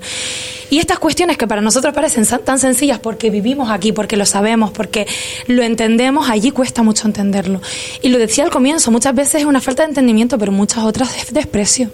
Y 0.70 0.80
estas 0.80 1.00
cuestiones 1.00 1.38
que 1.38 1.48
para 1.48 1.62
nosotros 1.62 1.94
parecen 1.94 2.26
tan 2.44 2.60
sencillas 2.60 3.00
porque 3.00 3.30
vivimos 3.30 3.70
aquí, 3.70 3.94
porque 3.94 4.18
lo 4.18 4.26
sabemos, 4.26 4.72
porque 4.72 5.08
lo 5.48 5.64
entendemos, 5.64 6.30
allí 6.30 6.47
cuesta 6.51 6.84
mucho 6.84 7.08
entenderlo. 7.08 7.62
Y 8.01 8.10
lo 8.10 8.18
decía 8.18 8.44
al 8.44 8.50
comienzo, 8.50 8.92
muchas 8.92 9.16
veces 9.16 9.42
es 9.42 9.46
una 9.46 9.62
falta 9.62 9.84
de 9.84 9.89
entendimiento, 9.89 10.38
pero 10.38 10.51
muchas 10.51 10.84
otras 10.84 11.18
es 11.18 11.34
desprecio. 11.34 11.89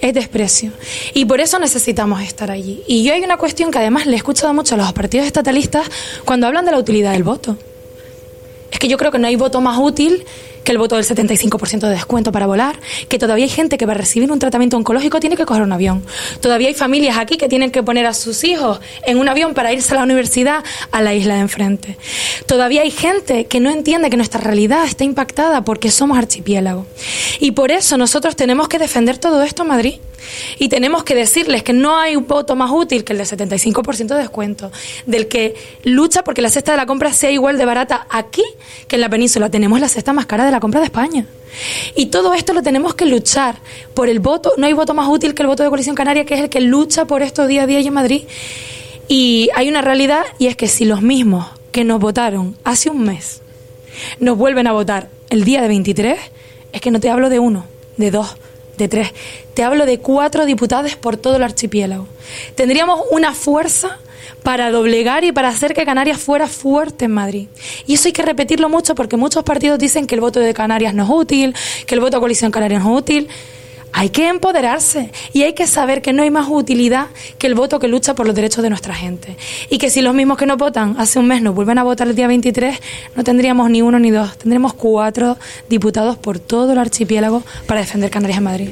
Es 0.00 0.14
desprecio. 0.14 0.72
Y 1.14 1.24
por 1.24 1.40
eso 1.40 1.58
necesitamos 1.58 2.22
estar 2.22 2.50
allí. 2.50 2.82
Y 2.86 3.04
yo 3.04 3.14
hay 3.14 3.22
una 3.22 3.36
cuestión 3.36 3.70
que 3.70 3.78
además 3.78 4.06
le 4.06 4.12
he 4.12 4.16
escuchado 4.16 4.52
mucho 4.54 4.74
a 4.74 4.78
los 4.78 4.92
partidos 4.92 5.26
estatalistas 5.26 5.88
cuando 6.24 6.46
hablan 6.46 6.64
de 6.64 6.72
la 6.72 6.78
utilidad 6.78 7.12
del 7.12 7.24
voto. 7.24 7.56
Es 8.70 8.78
que 8.78 8.88
yo 8.88 8.96
creo 8.98 9.10
que 9.10 9.18
no 9.18 9.26
hay 9.26 9.36
voto 9.36 9.60
más 9.60 9.78
útil 9.78 10.24
que 10.64 10.72
el 10.72 10.78
voto 10.78 10.96
del 10.96 11.04
75% 11.04 11.80
de 11.80 11.90
descuento 11.90 12.32
para 12.32 12.46
volar, 12.46 12.78
que 13.08 13.18
todavía 13.18 13.44
hay 13.44 13.50
gente 13.50 13.78
que 13.78 13.86
va 13.86 13.92
a 13.92 13.96
recibir 13.96 14.30
un 14.30 14.38
tratamiento 14.38 14.76
oncológico 14.76 15.20
tiene 15.20 15.36
que 15.36 15.46
coger 15.46 15.62
un 15.62 15.72
avión. 15.72 16.04
Todavía 16.40 16.68
hay 16.68 16.74
familias 16.74 17.18
aquí 17.18 17.36
que 17.36 17.48
tienen 17.48 17.70
que 17.70 17.82
poner 17.82 18.06
a 18.06 18.14
sus 18.14 18.44
hijos 18.44 18.80
en 19.04 19.18
un 19.18 19.28
avión 19.28 19.54
para 19.54 19.72
irse 19.72 19.94
a 19.94 19.96
la 19.96 20.04
universidad 20.04 20.64
a 20.90 21.02
la 21.02 21.14
isla 21.14 21.34
de 21.34 21.40
enfrente. 21.40 21.98
Todavía 22.46 22.82
hay 22.82 22.90
gente 22.90 23.46
que 23.46 23.60
no 23.60 23.70
entiende 23.70 24.10
que 24.10 24.16
nuestra 24.16 24.40
realidad 24.40 24.84
está 24.84 25.04
impactada 25.04 25.64
porque 25.64 25.90
somos 25.90 26.18
archipiélago. 26.18 26.86
Y 27.40 27.52
por 27.52 27.70
eso 27.70 27.96
nosotros 27.96 28.36
tenemos 28.36 28.68
que 28.68 28.78
defender 28.78 29.18
todo 29.18 29.42
esto 29.42 29.62
en 29.62 29.68
Madrid. 29.68 29.94
Y 30.58 30.68
tenemos 30.68 31.04
que 31.04 31.14
decirles 31.14 31.62
que 31.62 31.72
no 31.72 31.96
hay 31.96 32.16
un 32.16 32.26
voto 32.26 32.56
más 32.56 32.70
útil 32.70 33.04
que 33.04 33.12
el 33.12 33.18
del 33.18 33.26
75% 33.26 34.08
de 34.08 34.16
descuento, 34.16 34.70
del 35.06 35.28
que 35.28 35.54
lucha 35.84 36.24
porque 36.24 36.42
la 36.42 36.50
cesta 36.50 36.72
de 36.72 36.76
la 36.76 36.86
compra 36.86 37.12
sea 37.12 37.30
igual 37.30 37.56
de 37.56 37.64
barata 37.64 38.06
aquí 38.10 38.44
que 38.86 38.96
en 38.96 39.00
la 39.00 39.08
península. 39.08 39.50
Tenemos 39.50 39.80
la 39.80 39.88
cesta 39.88 40.12
más 40.12 40.26
cara 40.26 40.44
de 40.44 40.47
la 40.50 40.60
compra 40.60 40.80
de 40.80 40.86
España. 40.86 41.26
Y 41.94 42.06
todo 42.06 42.34
esto 42.34 42.52
lo 42.52 42.62
tenemos 42.62 42.94
que 42.94 43.06
luchar 43.06 43.56
por 43.94 44.08
el 44.08 44.20
voto. 44.20 44.52
No 44.56 44.66
hay 44.66 44.72
voto 44.72 44.94
más 44.94 45.08
útil 45.08 45.34
que 45.34 45.42
el 45.42 45.48
voto 45.48 45.62
de 45.62 45.68
Coalición 45.68 45.96
Canaria, 45.96 46.24
que 46.24 46.34
es 46.34 46.40
el 46.40 46.48
que 46.48 46.60
lucha 46.60 47.06
por 47.06 47.22
esto 47.22 47.46
día 47.46 47.62
a 47.62 47.66
día 47.66 47.80
en 47.80 47.92
Madrid. 47.92 48.22
Y 49.08 49.48
hay 49.54 49.68
una 49.68 49.80
realidad 49.80 50.22
y 50.38 50.46
es 50.46 50.56
que 50.56 50.68
si 50.68 50.84
los 50.84 51.02
mismos 51.02 51.46
que 51.72 51.84
nos 51.84 52.00
votaron 52.00 52.56
hace 52.64 52.90
un 52.90 53.04
mes 53.04 53.40
nos 54.20 54.36
vuelven 54.36 54.66
a 54.66 54.72
votar 54.72 55.08
el 55.30 55.44
día 55.44 55.62
de 55.62 55.68
23, 55.68 56.18
es 56.72 56.80
que 56.80 56.90
no 56.90 57.00
te 57.00 57.10
hablo 57.10 57.30
de 57.30 57.38
uno, 57.38 57.64
de 57.96 58.10
dos, 58.10 58.36
de 58.76 58.88
tres. 58.88 59.12
Te 59.54 59.64
hablo 59.64 59.86
de 59.86 59.98
cuatro 59.98 60.46
diputados 60.46 60.96
por 60.96 61.16
todo 61.16 61.36
el 61.36 61.42
archipiélago. 61.42 62.06
Tendríamos 62.54 63.00
una 63.10 63.34
fuerza 63.34 63.98
para 64.42 64.70
doblegar 64.70 65.24
y 65.24 65.32
para 65.32 65.48
hacer 65.48 65.74
que 65.74 65.84
Canarias 65.84 66.18
fuera 66.18 66.46
fuerte 66.46 67.06
en 67.06 67.12
Madrid. 67.12 67.48
Y 67.86 67.94
eso 67.94 68.08
hay 68.08 68.12
que 68.12 68.22
repetirlo 68.22 68.68
mucho 68.68 68.94
porque 68.94 69.16
muchos 69.16 69.44
partidos 69.44 69.78
dicen 69.78 70.06
que 70.06 70.14
el 70.14 70.20
voto 70.20 70.40
de 70.40 70.54
Canarias 70.54 70.94
no 70.94 71.04
es 71.04 71.10
útil, 71.10 71.54
que 71.86 71.94
el 71.94 72.00
voto 72.00 72.16
de 72.16 72.20
coalición 72.20 72.50
Canarias 72.50 72.82
no 72.82 72.92
es 72.92 73.02
útil. 73.02 73.28
Hay 73.92 74.10
que 74.10 74.28
empoderarse 74.28 75.10
y 75.32 75.42
hay 75.42 75.54
que 75.54 75.66
saber 75.66 76.02
que 76.02 76.12
no 76.12 76.22
hay 76.22 76.30
más 76.30 76.46
utilidad 76.50 77.06
que 77.38 77.46
el 77.46 77.54
voto 77.54 77.78
que 77.78 77.88
lucha 77.88 78.14
por 78.14 78.26
los 78.26 78.34
derechos 78.36 78.62
de 78.62 78.68
nuestra 78.68 78.94
gente. 78.94 79.36
Y 79.70 79.78
que 79.78 79.90
si 79.90 80.02
los 80.02 80.14
mismos 80.14 80.36
que 80.36 80.46
nos 80.46 80.58
votan 80.58 80.96
hace 80.98 81.18
un 81.18 81.26
mes 81.26 81.40
nos 81.42 81.54
vuelven 81.54 81.78
a 81.78 81.84
votar 81.84 82.06
el 82.06 82.14
día 82.14 82.28
23, 82.28 82.78
no 83.16 83.24
tendríamos 83.24 83.70
ni 83.70 83.80
uno 83.80 83.98
ni 83.98 84.10
dos, 84.10 84.36
tendremos 84.36 84.74
cuatro 84.74 85.38
diputados 85.68 86.18
por 86.18 86.38
todo 86.38 86.72
el 86.72 86.78
archipiélago 86.78 87.42
para 87.66 87.80
defender 87.80 88.10
Canarias 88.10 88.38
en 88.38 88.44
Madrid 88.44 88.68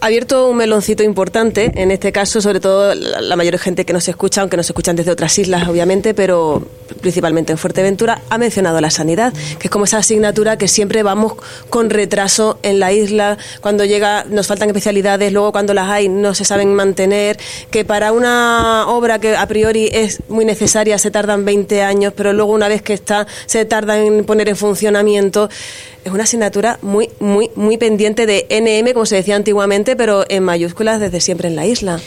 ha 0.00 0.06
abierto 0.06 0.48
un 0.48 0.56
meloncito 0.56 1.02
importante, 1.02 1.72
en 1.74 1.90
este 1.90 2.10
caso, 2.10 2.40
sobre 2.40 2.58
todo 2.58 2.94
la, 2.94 3.36
mayor 3.36 3.58
gente 3.58 3.84
que 3.84 3.92
nos 3.92 4.08
escucha, 4.08 4.40
aunque 4.40 4.56
nos 4.56 4.66
escuchan 4.66 4.96
desde 4.96 5.10
otras 5.10 5.38
islas, 5.38 5.68
obviamente, 5.68 6.14
pero 6.14 6.66
principalmente 7.02 7.52
en 7.52 7.58
Fuerteventura, 7.58 8.22
ha 8.30 8.38
mencionado 8.38 8.80
la 8.80 8.90
sanidad, 8.90 9.32
que 9.58 9.68
es 9.68 9.70
como 9.70 9.84
esa 9.84 9.98
asignatura 9.98 10.56
que 10.56 10.68
siempre 10.68 11.02
vamos 11.02 11.34
con 11.68 11.90
retraso 11.90 12.58
en 12.62 12.80
la 12.80 12.92
isla, 12.92 13.36
cuando 13.60 13.84
llega 13.84 14.24
nos 14.24 14.46
faltan 14.46 14.68
especialidades, 14.70 15.32
luego 15.32 15.52
cuando 15.52 15.74
las 15.74 15.88
hay 15.88 16.08
no 16.08 16.34
se 16.34 16.44
saben 16.44 16.74
mantener, 16.74 17.38
que 17.70 17.84
para 17.84 18.12
una 18.12 18.88
obra 18.88 19.18
que 19.18 19.36
a 19.36 19.46
priori 19.46 19.90
es 19.92 20.22
muy 20.28 20.44
necesaria 20.44 20.96
se 20.98 21.10
tardan 21.10 21.44
20 21.44 21.82
años, 21.82 22.14
pero 22.16 22.32
luego 22.32 22.52
una 22.52 22.68
vez 22.68 22.80
que 22.82 22.94
está 22.94 23.26
se 23.46 23.64
tarda 23.66 23.98
en 23.98 24.24
poner 24.24 24.48
en 24.48 24.56
funcionamiento 24.56 25.48
es 26.04 26.12
una 26.12 26.24
asignatura 26.24 26.78
muy, 26.82 27.10
muy, 27.20 27.50
muy 27.54 27.76
pendiente 27.76 28.26
de 28.26 28.46
NM, 28.48 28.92
como 28.92 29.06
se 29.06 29.16
decía 29.16 29.36
antiguamente, 29.36 29.89
pero 29.96 30.24
en 30.28 30.44
mayúsculas 30.44 31.00
desde 31.00 31.20
siempre 31.20 31.48
en 31.48 31.56
la 31.56 31.66
isla. 31.66 32.00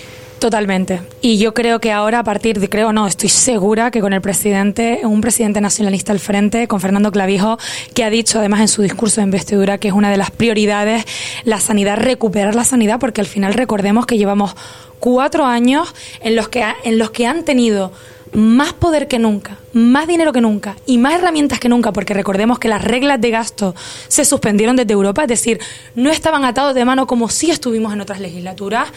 Totalmente. 0.44 1.00
Y 1.22 1.38
yo 1.38 1.54
creo 1.54 1.80
que 1.80 1.94
ahora, 1.94 2.20
a 2.20 2.24
partir 2.26 2.60
de, 2.60 2.68
creo 2.68 2.92
no, 2.92 3.08
estoy 3.08 3.30
segura 3.30 3.92
que 3.92 4.02
con 4.02 4.12
el 4.12 4.20
presidente, 4.20 5.00
un 5.04 5.22
presidente 5.22 5.62
nacionalista 5.62 6.12
al 6.12 6.20
frente, 6.20 6.68
con 6.68 6.82
Fernando 6.82 7.14
Clavijo, 7.14 7.58
que 7.94 8.04
ha 8.04 8.10
dicho 8.10 8.40
además 8.40 8.60
en 8.60 8.68
su 8.68 8.82
discurso 8.82 9.22
de 9.22 9.26
investidura 9.26 9.78
que 9.78 9.88
es 9.88 9.94
una 9.94 10.12
de 10.12 10.18
las 10.18 10.32
prioridades 10.32 11.06
la 11.46 11.62
sanidad, 11.62 11.96
recuperar 11.96 12.56
la 12.56 12.66
sanidad, 12.66 13.00
porque 13.00 13.22
al 13.22 13.28
final 13.28 13.54
recordemos 13.54 14.06
que 14.06 14.18
llevamos 14.18 14.54
cuatro 15.00 15.46
años 15.46 15.94
en 16.20 16.36
los 16.36 16.50
que, 16.50 16.66
en 16.84 16.98
los 16.98 17.12
que 17.12 17.26
han 17.26 17.46
tenido 17.46 17.94
más 18.34 18.74
poder 18.74 19.08
que 19.08 19.20
nunca, 19.20 19.58
más 19.74 20.08
dinero 20.08 20.34
que 20.34 20.42
nunca 20.42 20.76
y 20.86 20.98
más 20.98 21.14
herramientas 21.14 21.60
que 21.60 21.70
nunca, 21.70 21.92
porque 21.92 22.14
recordemos 22.14 22.60
que 22.60 22.68
las 22.68 22.84
reglas 22.84 23.22
de 23.22 23.30
gasto 23.30 23.76
se 24.08 24.26
suspendieron 24.26 24.76
desde 24.76 24.94
Europa, 24.94 25.24
es 25.24 25.28
decir, 25.28 25.60
no 25.96 26.10
estaban 26.10 26.46
atados 26.46 26.76
de 26.76 26.86
mano 26.86 27.08
como 27.08 27.30
sí 27.30 27.52
estuvimos 27.52 27.94
en 27.94 28.02
otras 28.02 28.20
legislaturas, 28.20 28.90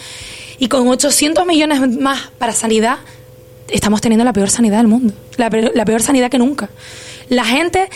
y 0.58 0.68
con 0.68 0.88
800 0.88 1.46
millones 1.46 1.98
más 1.98 2.30
para 2.38 2.52
sanidad, 2.52 2.98
estamos 3.68 4.00
teniendo 4.00 4.24
la 4.24 4.32
peor 4.32 4.50
sanidad 4.50 4.78
del 4.78 4.86
mundo, 4.86 5.12
la 5.36 5.84
peor 5.84 6.02
sanidad 6.02 6.30
que 6.30 6.38
nunca. 6.38 6.70
La 7.28 7.44
gente 7.44 7.88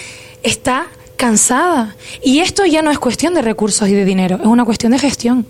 está 0.43 0.89
cansada. 1.21 1.97
Y 2.23 2.39
esto 2.39 2.65
ya 2.65 2.81
no 2.81 2.91
es 2.91 2.99
cuestión 2.99 3.35
de 3.35 3.43
recursos 3.43 3.87
y 3.91 3.93
de 3.93 4.07
dinero, 4.07 4.39
es 4.41 4.47
una 4.47 4.65
cuestión 4.65 4.93
de 4.93 4.99
gestión. 4.99 5.47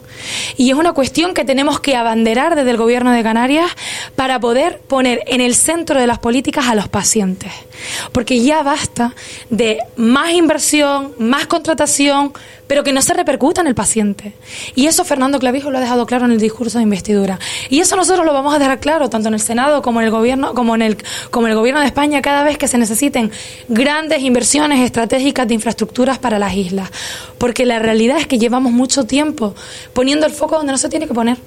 Y 0.57 0.69
es 0.71 0.77
una 0.77 0.93
cuestión 0.93 1.33
que 1.33 1.45
tenemos 1.45 1.79
que 1.79 1.95
abanderar 1.95 2.57
desde 2.57 2.71
el 2.71 2.77
Gobierno 2.77 3.13
de 3.13 3.23
Canarias 3.23 3.71
para 4.17 4.41
poder 4.41 4.81
poner 4.89 5.23
en 5.29 5.41
el 5.41 5.55
centro 5.55 6.01
de 6.01 6.09
las 6.09 6.19
políticas 6.19 6.67
a 6.67 6.75
los 6.75 6.89
pacientes. 6.89 7.53
Porque 8.11 8.43
ya 8.43 8.65
basta 8.65 9.15
de 9.49 9.79
más 9.97 10.33
inversión, 10.33 11.15
más 11.19 11.47
contratación, 11.47 12.33
pero 12.71 12.85
que 12.85 12.93
no 12.93 13.03
se 13.03 13.15
repercuta 13.15 13.63
en 13.63 13.67
el 13.67 13.75
paciente. 13.75 14.33
Y 14.77 14.87
eso 14.87 15.05
Fernando 15.05 15.41
Clavijo 15.41 15.73
lo 15.73 15.79
ha 15.79 15.81
dejado 15.81 16.07
claro 16.07 16.27
en 16.27 16.31
el 16.31 16.39
discurso 16.39 16.79
de 16.79 16.85
investidura. 16.85 17.41
Y 17.69 17.81
eso 17.81 17.97
nosotros 17.97 18.25
lo 18.25 18.33
vamos 18.33 18.55
a 18.55 18.61
dejar 18.61 18.79
claro 18.79 19.11
tanto 19.11 19.27
en 19.27 19.35
el 19.35 19.41
Senado 19.41 19.83
como 19.83 19.99
en 19.99 20.07
el 20.07 20.13
gobierno, 20.13 20.55
como 20.55 20.77
en 20.77 20.83
el, 20.83 20.97
como 21.33 21.49
el 21.49 21.57
gobierno 21.57 21.81
de 21.81 21.89
España 21.89 22.23
cada 22.23 22.45
vez 22.45 22.59
que 22.59 22.69
se 22.69 22.79
necesiten 22.79 23.33
grandes 23.67 24.23
inversiones 24.23 24.79
estratégicas 24.85 25.49
de 25.49 25.55
infraestructuras 25.55 26.21
para 26.21 26.39
las 26.39 26.55
islas. 26.55 26.91
Porque 27.39 27.67
la 27.67 27.81
realidad 27.81 28.19
es 28.19 28.29
que 28.29 28.39
llevamos 28.39 28.71
mucho 28.71 29.03
tiempo 29.03 29.57
poniendo 29.93 30.25
el 30.25 30.33
foco 30.33 30.55
donde 30.55 30.71
no 30.71 30.79
se 30.79 30.89
tiene 30.89 31.09
que 31.09 31.15
poner. 31.15 31.39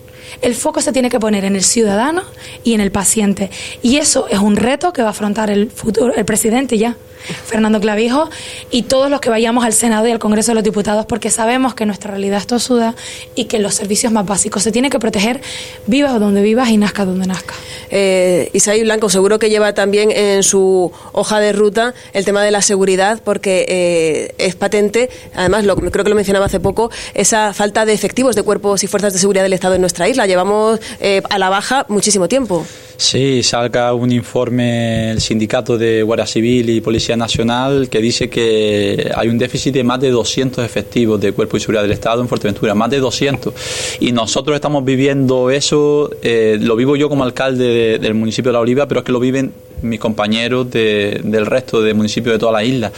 El 0.41 0.55
foco 0.55 0.81
se 0.81 0.91
tiene 0.91 1.09
que 1.09 1.21
poner 1.21 1.45
en 1.45 1.55
el 1.55 1.63
ciudadano 1.63 2.23
y 2.65 2.73
en 2.73 2.81
el 2.81 2.91
paciente. 2.91 3.49
Y 3.81 3.95
eso 3.95 4.27
es 4.27 4.39
un 4.39 4.57
reto 4.57 4.91
que 4.91 5.03
va 5.03 5.07
a 5.07 5.11
afrontar 5.11 5.49
el 5.49 5.71
futuro, 5.71 6.13
el 6.13 6.25
presidente 6.25 6.77
ya. 6.77 6.97
Fernando 7.45 7.79
Clavijo, 7.79 8.29
y 8.71 8.83
todos 8.83 9.09
los 9.09 9.21
que 9.21 9.29
vayamos 9.29 9.65
al 9.65 9.73
Senado 9.73 10.07
y 10.07 10.11
al 10.11 10.19
Congreso 10.19 10.51
de 10.51 10.55
los 10.55 10.63
Diputados, 10.63 11.05
porque 11.05 11.29
sabemos 11.29 11.73
que 11.75 11.85
nuestra 11.85 12.11
realidad 12.11 12.39
es 12.39 12.47
tosuda 12.47 12.95
y 13.35 13.45
que 13.45 13.59
los 13.59 13.75
servicios 13.75 14.11
más 14.11 14.25
básicos 14.25 14.63
se 14.63 14.71
tienen 14.71 14.91
que 14.91 14.99
proteger, 14.99 15.41
vivas 15.87 16.19
donde 16.19 16.41
vivas 16.41 16.69
y 16.69 16.77
nazca 16.77 17.05
donde 17.05 17.27
nazca. 17.27 17.55
Eh, 17.89 18.49
Isaí 18.53 18.81
Blanco, 18.81 19.09
seguro 19.09 19.39
que 19.39 19.49
lleva 19.49 19.73
también 19.73 20.11
en 20.11 20.43
su 20.43 20.91
hoja 21.11 21.39
de 21.39 21.53
ruta 21.53 21.93
el 22.13 22.25
tema 22.25 22.43
de 22.43 22.51
la 22.51 22.61
seguridad, 22.61 23.21
porque 23.23 23.65
eh, 23.67 24.35
es 24.37 24.55
patente, 24.55 25.09
además 25.35 25.65
lo, 25.65 25.75
creo 25.75 26.03
que 26.03 26.09
lo 26.09 26.15
mencionaba 26.15 26.45
hace 26.45 26.59
poco, 26.59 26.89
esa 27.13 27.53
falta 27.53 27.85
de 27.85 27.93
efectivos 27.93 28.35
de 28.35 28.43
cuerpos 28.43 28.83
y 28.83 28.87
fuerzas 28.87 29.13
de 29.13 29.19
seguridad 29.19 29.43
del 29.43 29.53
Estado 29.53 29.75
en 29.75 29.81
nuestra 29.81 30.07
isla. 30.07 30.25
Llevamos 30.25 30.79
eh, 30.99 31.21
a 31.29 31.37
la 31.37 31.49
baja 31.49 31.85
muchísimo 31.89 32.27
tiempo. 32.27 32.65
Sí, 32.95 33.41
salga 33.41 33.93
un 33.93 34.11
informe 34.11 35.11
el 35.11 35.21
sindicato 35.21 35.77
de 35.77 36.03
Guardia 36.03 36.27
Civil 36.27 36.69
y 36.69 36.79
Policía 36.79 37.17
Nacional 37.17 37.89
que 37.89 37.99
dice 37.99 38.29
que 38.29 39.11
hay 39.15 39.29
un 39.29 39.37
déficit 39.39 39.73
de 39.73 39.83
más 39.83 39.99
de 39.99 40.11
200 40.11 40.63
efectivos 40.63 41.19
de 41.19 41.31
Cuerpo 41.31 41.57
y 41.57 41.59
Seguridad 41.59 41.81
del 41.81 41.91
Estado 41.91 42.21
en 42.21 42.27
Fuerteventura, 42.27 42.75
más 42.75 42.91
de 42.91 42.99
200. 42.99 43.53
Y 43.99 44.11
nosotros 44.11 44.55
estamos 44.55 44.85
viviendo 44.85 45.49
eso, 45.49 46.11
eh, 46.21 46.57
lo 46.61 46.75
vivo 46.75 46.95
yo 46.95 47.09
como 47.09 47.23
alcalde 47.23 47.97
del 47.97 48.13
municipio 48.13 48.49
de 48.49 48.53
La 48.53 48.59
Oliva, 48.59 48.87
pero 48.87 48.99
es 48.99 49.05
que 49.05 49.11
lo 49.11 49.19
viven 49.19 49.51
mis 49.81 49.99
compañeros 49.99 50.69
del 50.71 51.45
resto 51.45 51.81
de 51.81 51.93
municipios 51.93 52.35
de 52.35 52.39
toda 52.39 52.51
la 52.51 52.63
isla. 52.63 52.91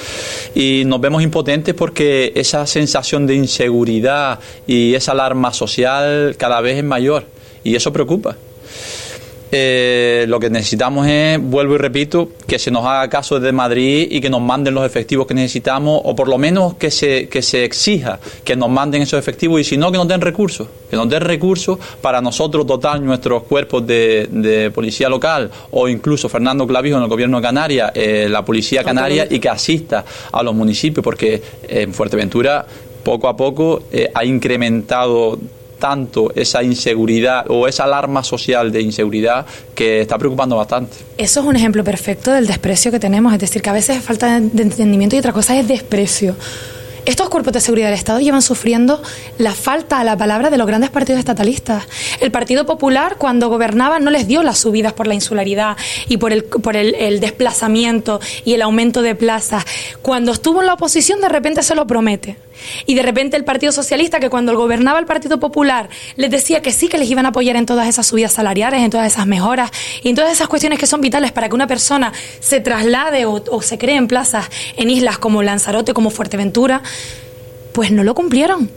Y 0.54 0.84
nos 0.86 1.02
vemos 1.02 1.24
impotentes 1.24 1.74
porque 1.74 2.34
esa 2.36 2.68
sensación 2.68 3.26
de 3.26 3.36
inseguridad 3.36 4.40
y 4.68 4.94
esa 4.94 5.14
alarma 5.14 5.54
social 5.54 6.36
cada 6.38 6.62
vez 6.62 6.78
es 6.78 6.84
mayor 6.84 7.26
y 7.64 7.76
eso 7.76 7.92
preocupa. 7.92 8.36
Eh, 9.58 10.26
lo 10.28 10.38
que 10.38 10.50
necesitamos 10.50 11.08
es, 11.08 11.40
vuelvo 11.42 11.76
y 11.76 11.78
repito, 11.78 12.28
que 12.46 12.60
se 12.60 12.72
nos 12.72 12.86
haga 12.86 13.10
caso 13.10 13.40
desde 13.40 13.54
Madrid 13.54 14.06
y 14.12 14.20
que 14.20 14.30
nos 14.30 14.42
manden 14.42 14.74
los 14.74 14.86
efectivos 14.86 15.26
que 15.26 15.34
necesitamos, 15.34 16.02
o 16.04 16.14
por 16.14 16.28
lo 16.28 16.38
menos 16.38 16.74
que 16.74 16.92
se, 16.92 17.30
que 17.30 17.42
se 17.42 17.64
exija 17.64 18.20
que 18.44 18.58
nos 18.58 18.70
manden 18.70 19.04
esos 19.04 19.18
efectivos 19.18 19.62
y 19.62 19.64
si 19.64 19.78
no, 19.78 19.94
que 19.94 19.98
nos 19.98 20.10
den 20.10 20.20
recursos, 20.20 20.68
que 20.90 20.98
nos 20.98 21.08
den 21.08 21.22
recursos 21.22 21.80
para 22.02 22.20
nosotros 22.20 22.68
dotar 22.68 23.00
nuestros 23.00 23.44
cuerpos 23.44 23.88
de, 23.88 24.70
policía 24.76 25.08
local 25.08 25.50
o 25.72 25.88
incluso 25.88 26.28
Fernando 26.28 26.68
Clavijo 26.68 26.98
en 26.98 27.04
el 27.04 27.10
gobierno 27.10 27.38
de 27.38 27.44
Canarias, 27.44 27.92
eh, 27.96 28.28
la 28.30 28.44
policía 28.44 28.84
canaria 28.84 29.26
y 29.30 29.40
que 29.40 29.48
asista 29.48 30.04
a 30.34 30.44
los 30.44 30.54
municipios, 30.54 31.02
porque 31.02 31.42
en 31.70 31.94
Fuerteventura 31.94 32.66
poco 33.04 33.30
a 33.30 33.38
poco 33.38 33.84
eh, 33.90 34.12
ha 34.14 34.26
incrementado 34.26 35.40
tanto 35.86 36.32
esa 36.36 36.64
inseguridad 36.64 37.46
o 37.48 37.68
esa 37.68 37.84
alarma 37.84 38.24
social 38.24 38.72
de 38.72 38.82
inseguridad 38.82 39.46
que 39.76 40.02
está 40.02 40.18
preocupando 40.18 40.56
bastante. 40.56 40.98
Eso 41.16 41.42
es 41.42 41.46
un 41.46 41.56
ejemplo 41.56 41.84
perfecto 41.84 42.32
del 42.32 42.48
desprecio 42.48 42.90
que 42.90 43.00
tenemos, 43.00 43.32
es 43.34 43.40
decir, 43.40 43.62
que 43.62 43.70
a 43.70 43.74
veces 43.74 44.04
falta 44.04 44.40
de 44.40 44.64
entendimiento 44.64 45.16
y 45.16 45.20
otra 45.20 45.32
cosa 45.32 45.56
es 45.56 45.68
desprecio. 45.68 46.36
Estos 47.06 47.30
cuerpos 47.30 47.54
de 47.54 47.62
seguridad 47.62 47.90
del 47.90 48.00
Estado 48.00 48.20
llevan 48.20 48.42
sufriendo 48.42 49.00
la 49.38 49.54
falta 49.54 50.00
a 50.00 50.04
la 50.04 50.18
palabra 50.18 50.50
de 50.50 50.58
los 50.58 50.66
grandes 50.66 50.90
partidos 50.90 51.20
estatalistas. 51.20 51.84
El 52.20 52.32
Partido 52.32 52.66
Popular, 52.66 53.18
cuando 53.20 53.48
gobernaba, 53.48 54.00
no 54.00 54.10
les 54.10 54.28
dio 54.28 54.42
las 54.42 54.58
subidas 54.58 54.94
por 54.94 55.06
la 55.06 55.14
insularidad 55.14 55.78
y 56.08 56.18
por 56.18 56.34
el, 56.34 56.46
por 56.46 56.76
el, 56.76 57.20
desplazamiento 57.20 58.20
y 58.44 58.56
el 58.56 58.64
aumento 58.64 59.04
de 59.04 59.14
plazas. 59.14 59.66
Cuando 60.02 60.32
estuvo 60.32 60.62
en 60.62 60.66
la 60.66 60.74
oposición, 60.74 61.22
de 61.22 61.30
repente 61.30 61.62
se 61.62 61.76
lo 61.76 61.86
promete. 61.86 62.38
Y 62.86 62.96
de 62.96 63.02
repente 63.02 63.38
el 63.38 63.44
Partido 63.44 63.72
Socialista, 63.72 64.20
que 64.20 64.30
cuando 64.30 64.56
gobernaba 64.58 65.00
el 65.00 65.06
Partido 65.06 65.40
Popular, 65.40 65.90
les 66.16 66.32
decía 66.32 66.62
que 66.62 66.72
sí, 66.72 66.88
que 66.88 66.98
les 66.98 67.10
iban 67.10 67.26
a 67.26 67.30
apoyar 67.30 67.56
en 67.56 67.66
todas 67.66 67.88
esas 67.88 68.08
subidas 68.08 68.34
salariales, 68.34 68.82
en 68.82 68.90
todas 68.90 69.08
esas 69.08 69.28
mejoras 69.28 69.72
y 70.04 70.10
en 70.10 70.16
todas 70.16 70.32
esas 70.32 70.48
cuestiones 70.48 70.80
que 70.80 70.88
son 70.88 71.02
vitales 71.02 71.32
para 71.32 71.50
que 71.50 71.56
una 71.56 71.68
persona 71.68 72.14
se 72.40 72.60
traslade 72.60 73.26
o, 73.26 73.44
o 73.52 73.62
se 73.62 73.78
cree 73.78 73.96
en 73.96 74.08
plazas 74.08 74.50
en 74.78 74.90
islas 74.90 75.18
como 75.18 75.44
Lanzarote, 75.44 75.94
como 75.94 76.10
Fuerteventura, 76.10 76.82
pues 77.74 77.92
no 77.92 78.04
lo 78.04 78.16
cumplieron. 78.16 78.70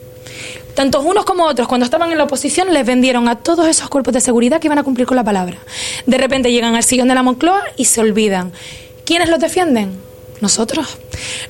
Tanto 0.75 1.01
unos 1.01 1.25
como 1.25 1.45
otros, 1.45 1.67
cuando 1.67 1.85
estaban 1.85 2.13
en 2.13 2.19
la 2.19 2.25
oposición, 2.25 2.73
les 2.73 2.87
vendieron 2.87 3.29
a 3.29 3.37
todos 3.37 3.67
esos 3.67 3.89
cuerpos 3.89 4.15
de 4.15 4.21
seguridad 4.21 4.61
que 4.61 4.69
iban 4.69 4.79
a 4.79 4.85
cumplir 4.85 5.09
con 5.09 5.17
la 5.17 5.25
palabra. 5.25 5.59
De 6.07 6.19
repente 6.19 6.53
llegan 6.53 6.77
al 6.77 6.85
sillón 6.85 7.09
de 7.09 7.17
la 7.17 7.25
Moncloa 7.25 7.63
y 7.77 7.87
se 7.87 8.01
olvidan. 8.01 8.53
¿Quiénes 9.05 9.29
los 9.29 9.41
defienden? 9.41 10.08
Nosotros. 10.41 10.99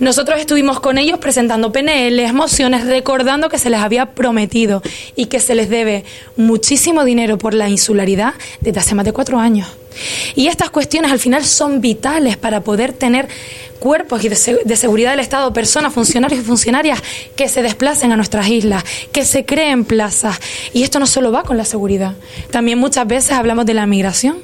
Nosotros 0.01 0.41
estuvimos 0.41 0.81
con 0.81 0.99
ellos 0.99 1.19
presentando 1.19 1.73
PNL, 1.73 2.33
mociones, 2.33 2.87
recordando 2.87 3.49
que 3.49 3.59
se 3.59 3.71
les 3.71 3.81
había 3.81 4.15
prometido 4.15 4.83
y 5.15 5.27
que 5.27 5.41
se 5.41 5.55
les 5.55 5.69
debe 5.69 6.05
muchísimo 6.37 7.05
dinero 7.05 7.39
por 7.39 7.55
la 7.55 7.69
insularidad 7.69 8.35
desde 8.61 8.81
hace 8.81 8.95
más 8.95 9.05
de 9.05 9.13
cuatro 9.13 9.39
años. 9.39 9.69
Y 10.35 10.47
estas 10.47 10.71
cuestiones 10.71 11.11
al 11.11 11.19
final 11.19 11.45
son 11.45 11.81
vitales 11.81 12.37
para 12.37 12.63
poder 12.63 12.93
tener 12.93 13.29
cuerpos 13.79 14.23
de, 14.23 14.77
seguridad 14.77 15.13
del 15.13 15.21
Estado, 15.21 15.53
personas, 15.53 15.93
funcionarios 15.93 16.41
y 16.41 16.45
funcionarias 16.45 17.01
que 17.37 17.49
se 17.49 17.63
desplacen 17.63 18.13
a 18.13 18.17
nuestras 18.17 18.49
islas, 18.49 18.85
que 19.13 19.25
se 19.25 19.45
creen 19.45 19.85
plazas. 19.85 20.41
Y 20.73 20.83
esto 20.83 20.99
no 20.99 21.07
solo 21.07 21.33
va 21.33 21.43
con 21.43 21.57
la 21.57 21.65
seguridad. 21.65 22.15
También 22.51 22.79
muchas 22.79 23.07
veces 23.07 23.33
hablamos 23.33 23.67
de 23.67 23.75
la 23.75 23.87
migración. 23.87 24.39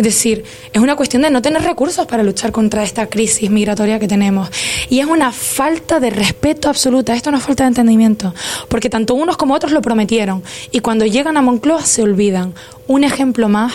Es 0.00 0.04
decir, 0.04 0.44
es 0.72 0.80
una 0.80 0.96
cuestión 0.96 1.20
de 1.20 1.30
no 1.30 1.42
tener 1.42 1.60
recursos 1.60 2.06
para 2.06 2.22
luchar 2.22 2.52
contra 2.52 2.82
esta 2.82 3.08
crisis 3.08 3.50
migratoria 3.50 3.98
que 3.98 4.08
tenemos. 4.08 4.48
Y 4.88 5.00
es 5.00 5.04
una 5.04 5.30
falta 5.30 6.00
de 6.00 6.08
respeto 6.08 6.70
absoluta. 6.70 7.14
Esto 7.14 7.28
es 7.28 7.42
falta 7.42 7.64
de 7.64 7.68
entendimiento. 7.68 8.34
Porque 8.70 8.88
tanto 8.88 9.12
unos 9.14 9.36
como 9.36 9.52
otros 9.52 9.72
lo 9.72 9.82
prometieron. 9.82 10.42
Y 10.70 10.80
cuando 10.80 11.04
llegan 11.04 11.36
a 11.36 11.42
Moncloa 11.42 11.84
se 11.84 12.02
olvidan 12.02 12.54
un 12.90 13.04
ejemplo 13.04 13.48
más 13.48 13.72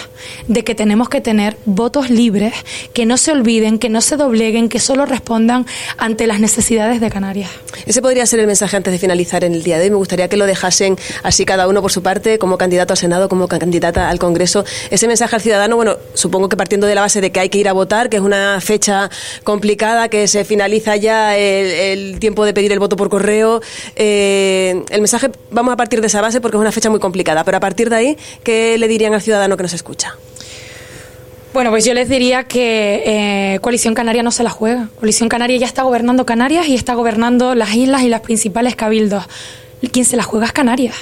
de 0.50 0.66
que 0.66 0.76
tenemos 0.76 1.08
que 1.08 1.22
tener 1.22 1.56
votos 1.64 2.10
libres, 2.10 2.54
que 2.92 3.06
no 3.06 3.16
se 3.16 3.32
olviden, 3.32 3.80
que 3.80 3.88
no 3.88 4.02
se 4.02 4.18
dobleguen, 4.18 4.68
que 4.68 4.78
solo 4.80 5.06
respondan 5.06 5.66
ante 5.98 6.28
las 6.28 6.42
necesidades 6.42 7.00
de 7.00 7.10
Canarias. 7.10 7.50
Ese 7.86 8.02
podría 8.02 8.26
ser 8.26 8.42
el 8.42 8.48
mensaje 8.48 8.76
antes 8.76 8.92
de 8.92 9.00
finalizar 9.00 9.46
en 9.46 9.54
el 9.54 9.64
día 9.64 9.78
de 9.78 9.86
hoy. 9.86 9.92
Me 9.92 9.96
gustaría 9.96 10.28
que 10.28 10.36
lo 10.36 10.46
dejasen 10.46 10.98
así 11.24 11.46
cada 11.46 11.70
uno 11.70 11.82
por 11.82 11.94
su 11.94 12.04
parte, 12.04 12.38
como 12.40 12.58
candidato 12.58 12.92
al 12.92 12.98
Senado, 12.98 13.30
como 13.30 13.48
candidata 13.48 14.10
al 14.10 14.20
Congreso. 14.20 14.66
Ese 14.90 15.08
mensaje 15.08 15.34
al 15.34 15.42
ciudadano, 15.42 15.78
bueno, 15.78 15.96
supongo 16.14 16.50
que 16.50 16.58
partiendo 16.58 16.86
de 16.86 16.96
la 16.96 17.00
base 17.00 17.22
de 17.22 17.32
que 17.32 17.40
hay 17.40 17.48
que 17.48 17.58
ir 17.58 17.70
a 17.70 17.74
votar, 17.74 18.10
que 18.10 18.18
es 18.18 18.24
una 18.24 18.60
fecha 18.60 19.10
complicada, 19.46 20.10
que 20.10 20.28
se 20.28 20.44
finaliza 20.44 20.98
ya 20.98 21.38
el, 21.38 22.20
tiempo 22.20 22.44
de 22.44 22.54
pedir 22.54 22.74
el 22.74 22.80
voto 22.80 22.98
por 22.98 23.08
correo. 23.08 23.62
Eh, 23.96 24.84
el 24.90 25.00
mensaje, 25.00 25.30
vamos 25.52 25.72
a 25.72 25.78
partir 25.78 26.02
de 26.02 26.08
esa 26.08 26.20
base 26.20 26.42
porque 26.42 26.58
es 26.58 26.62
una 26.62 26.74
fecha 26.74 26.90
muy 26.90 27.00
complicada, 27.00 27.46
pero 27.46 27.56
a 27.56 27.62
partir 27.62 27.90
de 27.90 27.96
ahí, 27.96 28.18
¿qué 28.44 28.78
le 28.78 28.90
diría 28.90 29.05
al 29.14 29.22
ciudadano 29.22 29.58
que 29.58 29.64
nos 29.64 29.74
escucha? 29.74 30.16
Bueno, 31.56 31.70
pues 31.70 31.86
yo 31.86 31.94
les 31.94 32.10
diría 32.10 32.44
que 32.44 33.04
eh, 33.06 33.60
Coalición 33.62 33.94
Canaria 33.94 34.24
no 34.24 34.32
se 34.32 34.44
la 34.44 34.50
juega. 34.50 34.90
Coalición 35.00 35.30
Canaria 35.30 35.56
ya 35.56 35.66
está 35.66 35.84
gobernando 35.84 36.26
Canarias 36.26 36.68
y 36.68 36.76
está 36.76 36.96
gobernando 36.96 37.56
las 37.56 37.74
islas 37.76 38.02
y 38.02 38.10
las 38.10 38.20
principales 38.20 38.76
cabildos. 38.76 39.24
Quien 39.94 40.04
se 40.04 40.18
la 40.18 40.24
juega 40.24 40.48
es 40.48 40.52
Canarias. 40.52 40.96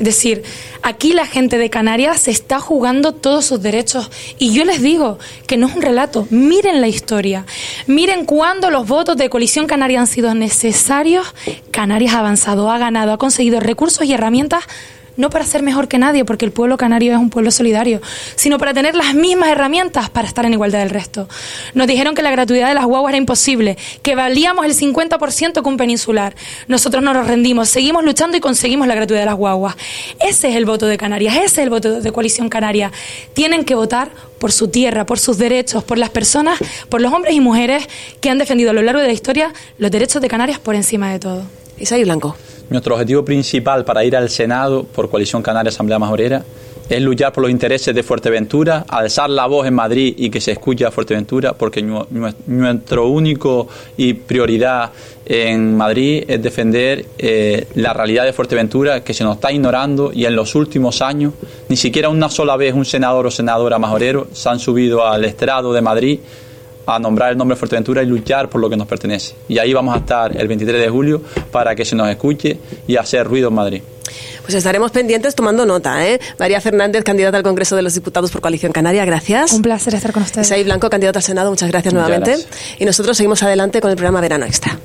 Es 0.00 0.04
decir, 0.04 0.42
aquí 0.82 1.12
la 1.12 1.26
gente 1.26 1.58
de 1.58 1.70
Canarias 1.70 2.22
se 2.22 2.32
está 2.32 2.58
jugando 2.58 3.12
todos 3.12 3.44
sus 3.44 3.62
derechos. 3.62 4.10
Y 4.36 4.52
yo 4.52 4.64
les 4.64 4.82
digo 4.82 5.20
que 5.46 5.56
no 5.56 5.68
es 5.68 5.76
un 5.76 5.82
relato. 5.82 6.26
Miren 6.30 6.80
la 6.80 6.88
historia. 6.88 7.46
Miren 7.86 8.24
cuándo 8.24 8.70
los 8.70 8.88
votos 8.88 9.16
de 9.16 9.30
Coalición 9.30 9.68
Canaria 9.68 10.00
han 10.00 10.08
sido 10.08 10.34
necesarios. 10.34 11.34
Canarias 11.70 12.14
ha 12.14 12.18
avanzado, 12.18 12.68
ha 12.68 12.78
ganado, 12.78 13.12
ha 13.12 13.18
conseguido 13.18 13.60
recursos 13.60 14.04
y 14.06 14.12
herramientas 14.12 14.64
no 15.16 15.30
para 15.30 15.44
ser 15.44 15.62
mejor 15.62 15.88
que 15.88 15.98
nadie, 15.98 16.24
porque 16.24 16.44
el 16.44 16.52
pueblo 16.52 16.76
canario 16.76 17.12
es 17.12 17.18
un 17.18 17.30
pueblo 17.30 17.50
solidario, 17.50 18.00
sino 18.36 18.58
para 18.58 18.74
tener 18.74 18.94
las 18.94 19.14
mismas 19.14 19.50
herramientas 19.50 20.10
para 20.10 20.28
estar 20.28 20.44
en 20.44 20.52
igualdad 20.52 20.80
del 20.80 20.90
resto. 20.90 21.28
Nos 21.74 21.86
dijeron 21.86 22.14
que 22.14 22.22
la 22.22 22.30
gratuidad 22.30 22.68
de 22.68 22.74
las 22.74 22.84
guaguas 22.84 23.10
era 23.10 23.18
imposible, 23.18 23.76
que 24.02 24.14
valíamos 24.14 24.64
el 24.64 24.74
50% 24.74 25.62
con 25.62 25.76
peninsular. 25.76 26.34
Nosotros 26.68 27.02
no 27.02 27.12
nos 27.12 27.26
rendimos, 27.26 27.68
seguimos 27.68 28.04
luchando 28.04 28.36
y 28.36 28.40
conseguimos 28.40 28.86
la 28.86 28.94
gratuidad 28.94 29.22
de 29.22 29.26
las 29.26 29.36
guaguas. 29.36 29.76
Ese 30.20 30.50
es 30.50 30.56
el 30.56 30.64
voto 30.64 30.86
de 30.86 30.96
Canarias, 30.96 31.36
ese 31.36 31.44
es 31.44 31.58
el 31.58 31.70
voto 31.70 32.00
de 32.00 32.12
Coalición 32.12 32.48
Canaria. 32.48 32.92
Tienen 33.34 33.64
que 33.64 33.74
votar 33.74 34.10
por 34.38 34.52
su 34.52 34.68
tierra, 34.68 35.06
por 35.06 35.18
sus 35.18 35.38
derechos, 35.38 35.84
por 35.84 35.98
las 35.98 36.10
personas, 36.10 36.58
por 36.88 37.00
los 37.00 37.12
hombres 37.12 37.34
y 37.34 37.40
mujeres 37.40 37.86
que 38.20 38.30
han 38.30 38.38
defendido 38.38 38.70
a 38.70 38.72
lo 38.72 38.82
largo 38.82 39.00
de 39.00 39.06
la 39.06 39.12
historia 39.12 39.52
los 39.78 39.90
derechos 39.90 40.22
de 40.22 40.28
Canarias 40.28 40.58
por 40.58 40.74
encima 40.74 41.12
de 41.12 41.18
todo. 41.18 41.44
Isaí 41.78 42.04
Blanco. 42.04 42.36
Nuestro 42.70 42.94
objetivo 42.94 43.24
principal 43.24 43.84
para 43.84 44.04
ir 44.04 44.16
al 44.16 44.30
Senado 44.30 44.84
por 44.84 45.10
Coalición 45.10 45.42
Canaria 45.42 45.70
Asamblea 45.70 45.98
Majorera 45.98 46.44
es 46.88 47.02
luchar 47.02 47.32
por 47.32 47.42
los 47.42 47.50
intereses 47.50 47.92
de 47.92 48.02
Fuerteventura, 48.04 48.84
alzar 48.88 49.28
la 49.28 49.46
voz 49.46 49.66
en 49.66 49.74
Madrid 49.74 50.14
y 50.16 50.30
que 50.30 50.40
se 50.40 50.52
escuche 50.52 50.84
a 50.84 50.92
Fuerteventura, 50.92 51.52
porque 51.52 51.82
nuestro 51.82 53.08
único 53.08 53.68
y 53.96 54.14
prioridad 54.14 54.90
en 55.24 55.76
Madrid 55.76 56.24
es 56.26 56.42
defender 56.42 57.06
eh, 57.18 57.66
la 57.74 57.92
realidad 57.92 58.24
de 58.24 58.32
Fuerteventura 58.32 59.02
que 59.02 59.14
se 59.14 59.24
nos 59.24 59.36
está 59.36 59.52
ignorando 59.52 60.12
y 60.12 60.24
en 60.24 60.34
los 60.34 60.54
últimos 60.54 61.02
años 61.02 61.34
ni 61.68 61.76
siquiera 61.76 62.08
una 62.08 62.28
sola 62.28 62.56
vez 62.56 62.74
un 62.74 62.84
senador 62.84 63.26
o 63.26 63.30
senadora 63.30 63.78
majorero 63.78 64.28
se 64.32 64.48
han 64.48 64.58
subido 64.58 65.06
al 65.06 65.24
estrado 65.24 65.72
de 65.72 65.80
Madrid 65.80 66.20
a 66.94 66.98
nombrar 66.98 67.32
el 67.32 67.38
nombre 67.38 67.54
de 67.54 67.58
Fuerteventura 67.58 68.02
y 68.02 68.06
luchar 68.06 68.48
por 68.48 68.60
lo 68.60 68.68
que 68.68 68.76
nos 68.76 68.86
pertenece. 68.86 69.34
Y 69.48 69.58
ahí 69.58 69.72
vamos 69.72 69.94
a 69.94 69.98
estar 69.98 70.36
el 70.36 70.48
23 70.48 70.80
de 70.80 70.88
julio 70.88 71.22
para 71.50 71.74
que 71.74 71.84
se 71.84 71.94
nos 71.94 72.08
escuche 72.08 72.58
y 72.86 72.96
hacer 72.96 73.26
ruido 73.26 73.48
en 73.48 73.54
Madrid. 73.54 73.82
Pues 74.42 74.54
estaremos 74.54 74.90
pendientes 74.90 75.34
tomando 75.34 75.64
nota. 75.64 76.06
¿eh? 76.06 76.20
María 76.38 76.60
Fernández, 76.60 77.04
candidata 77.04 77.36
al 77.36 77.42
Congreso 77.42 77.76
de 77.76 77.82
los 77.82 77.94
Diputados 77.94 78.30
por 78.30 78.40
Coalición 78.40 78.72
Canaria, 78.72 79.04
gracias. 79.04 79.52
Un 79.52 79.62
placer 79.62 79.94
estar 79.94 80.12
con 80.12 80.22
ustedes. 80.22 80.48
Isaí 80.48 80.64
Blanco, 80.64 80.90
candidato 80.90 81.18
al 81.18 81.22
Senado, 81.22 81.50
muchas 81.50 81.70
gracias 81.70 81.94
nuevamente. 81.94 82.36
Y 82.78 82.84
nosotros 82.84 83.16
seguimos 83.16 83.42
adelante 83.42 83.80
con 83.80 83.90
el 83.90 83.96
programa 83.96 84.20
Verano 84.20 84.46
Extra. 84.46 84.78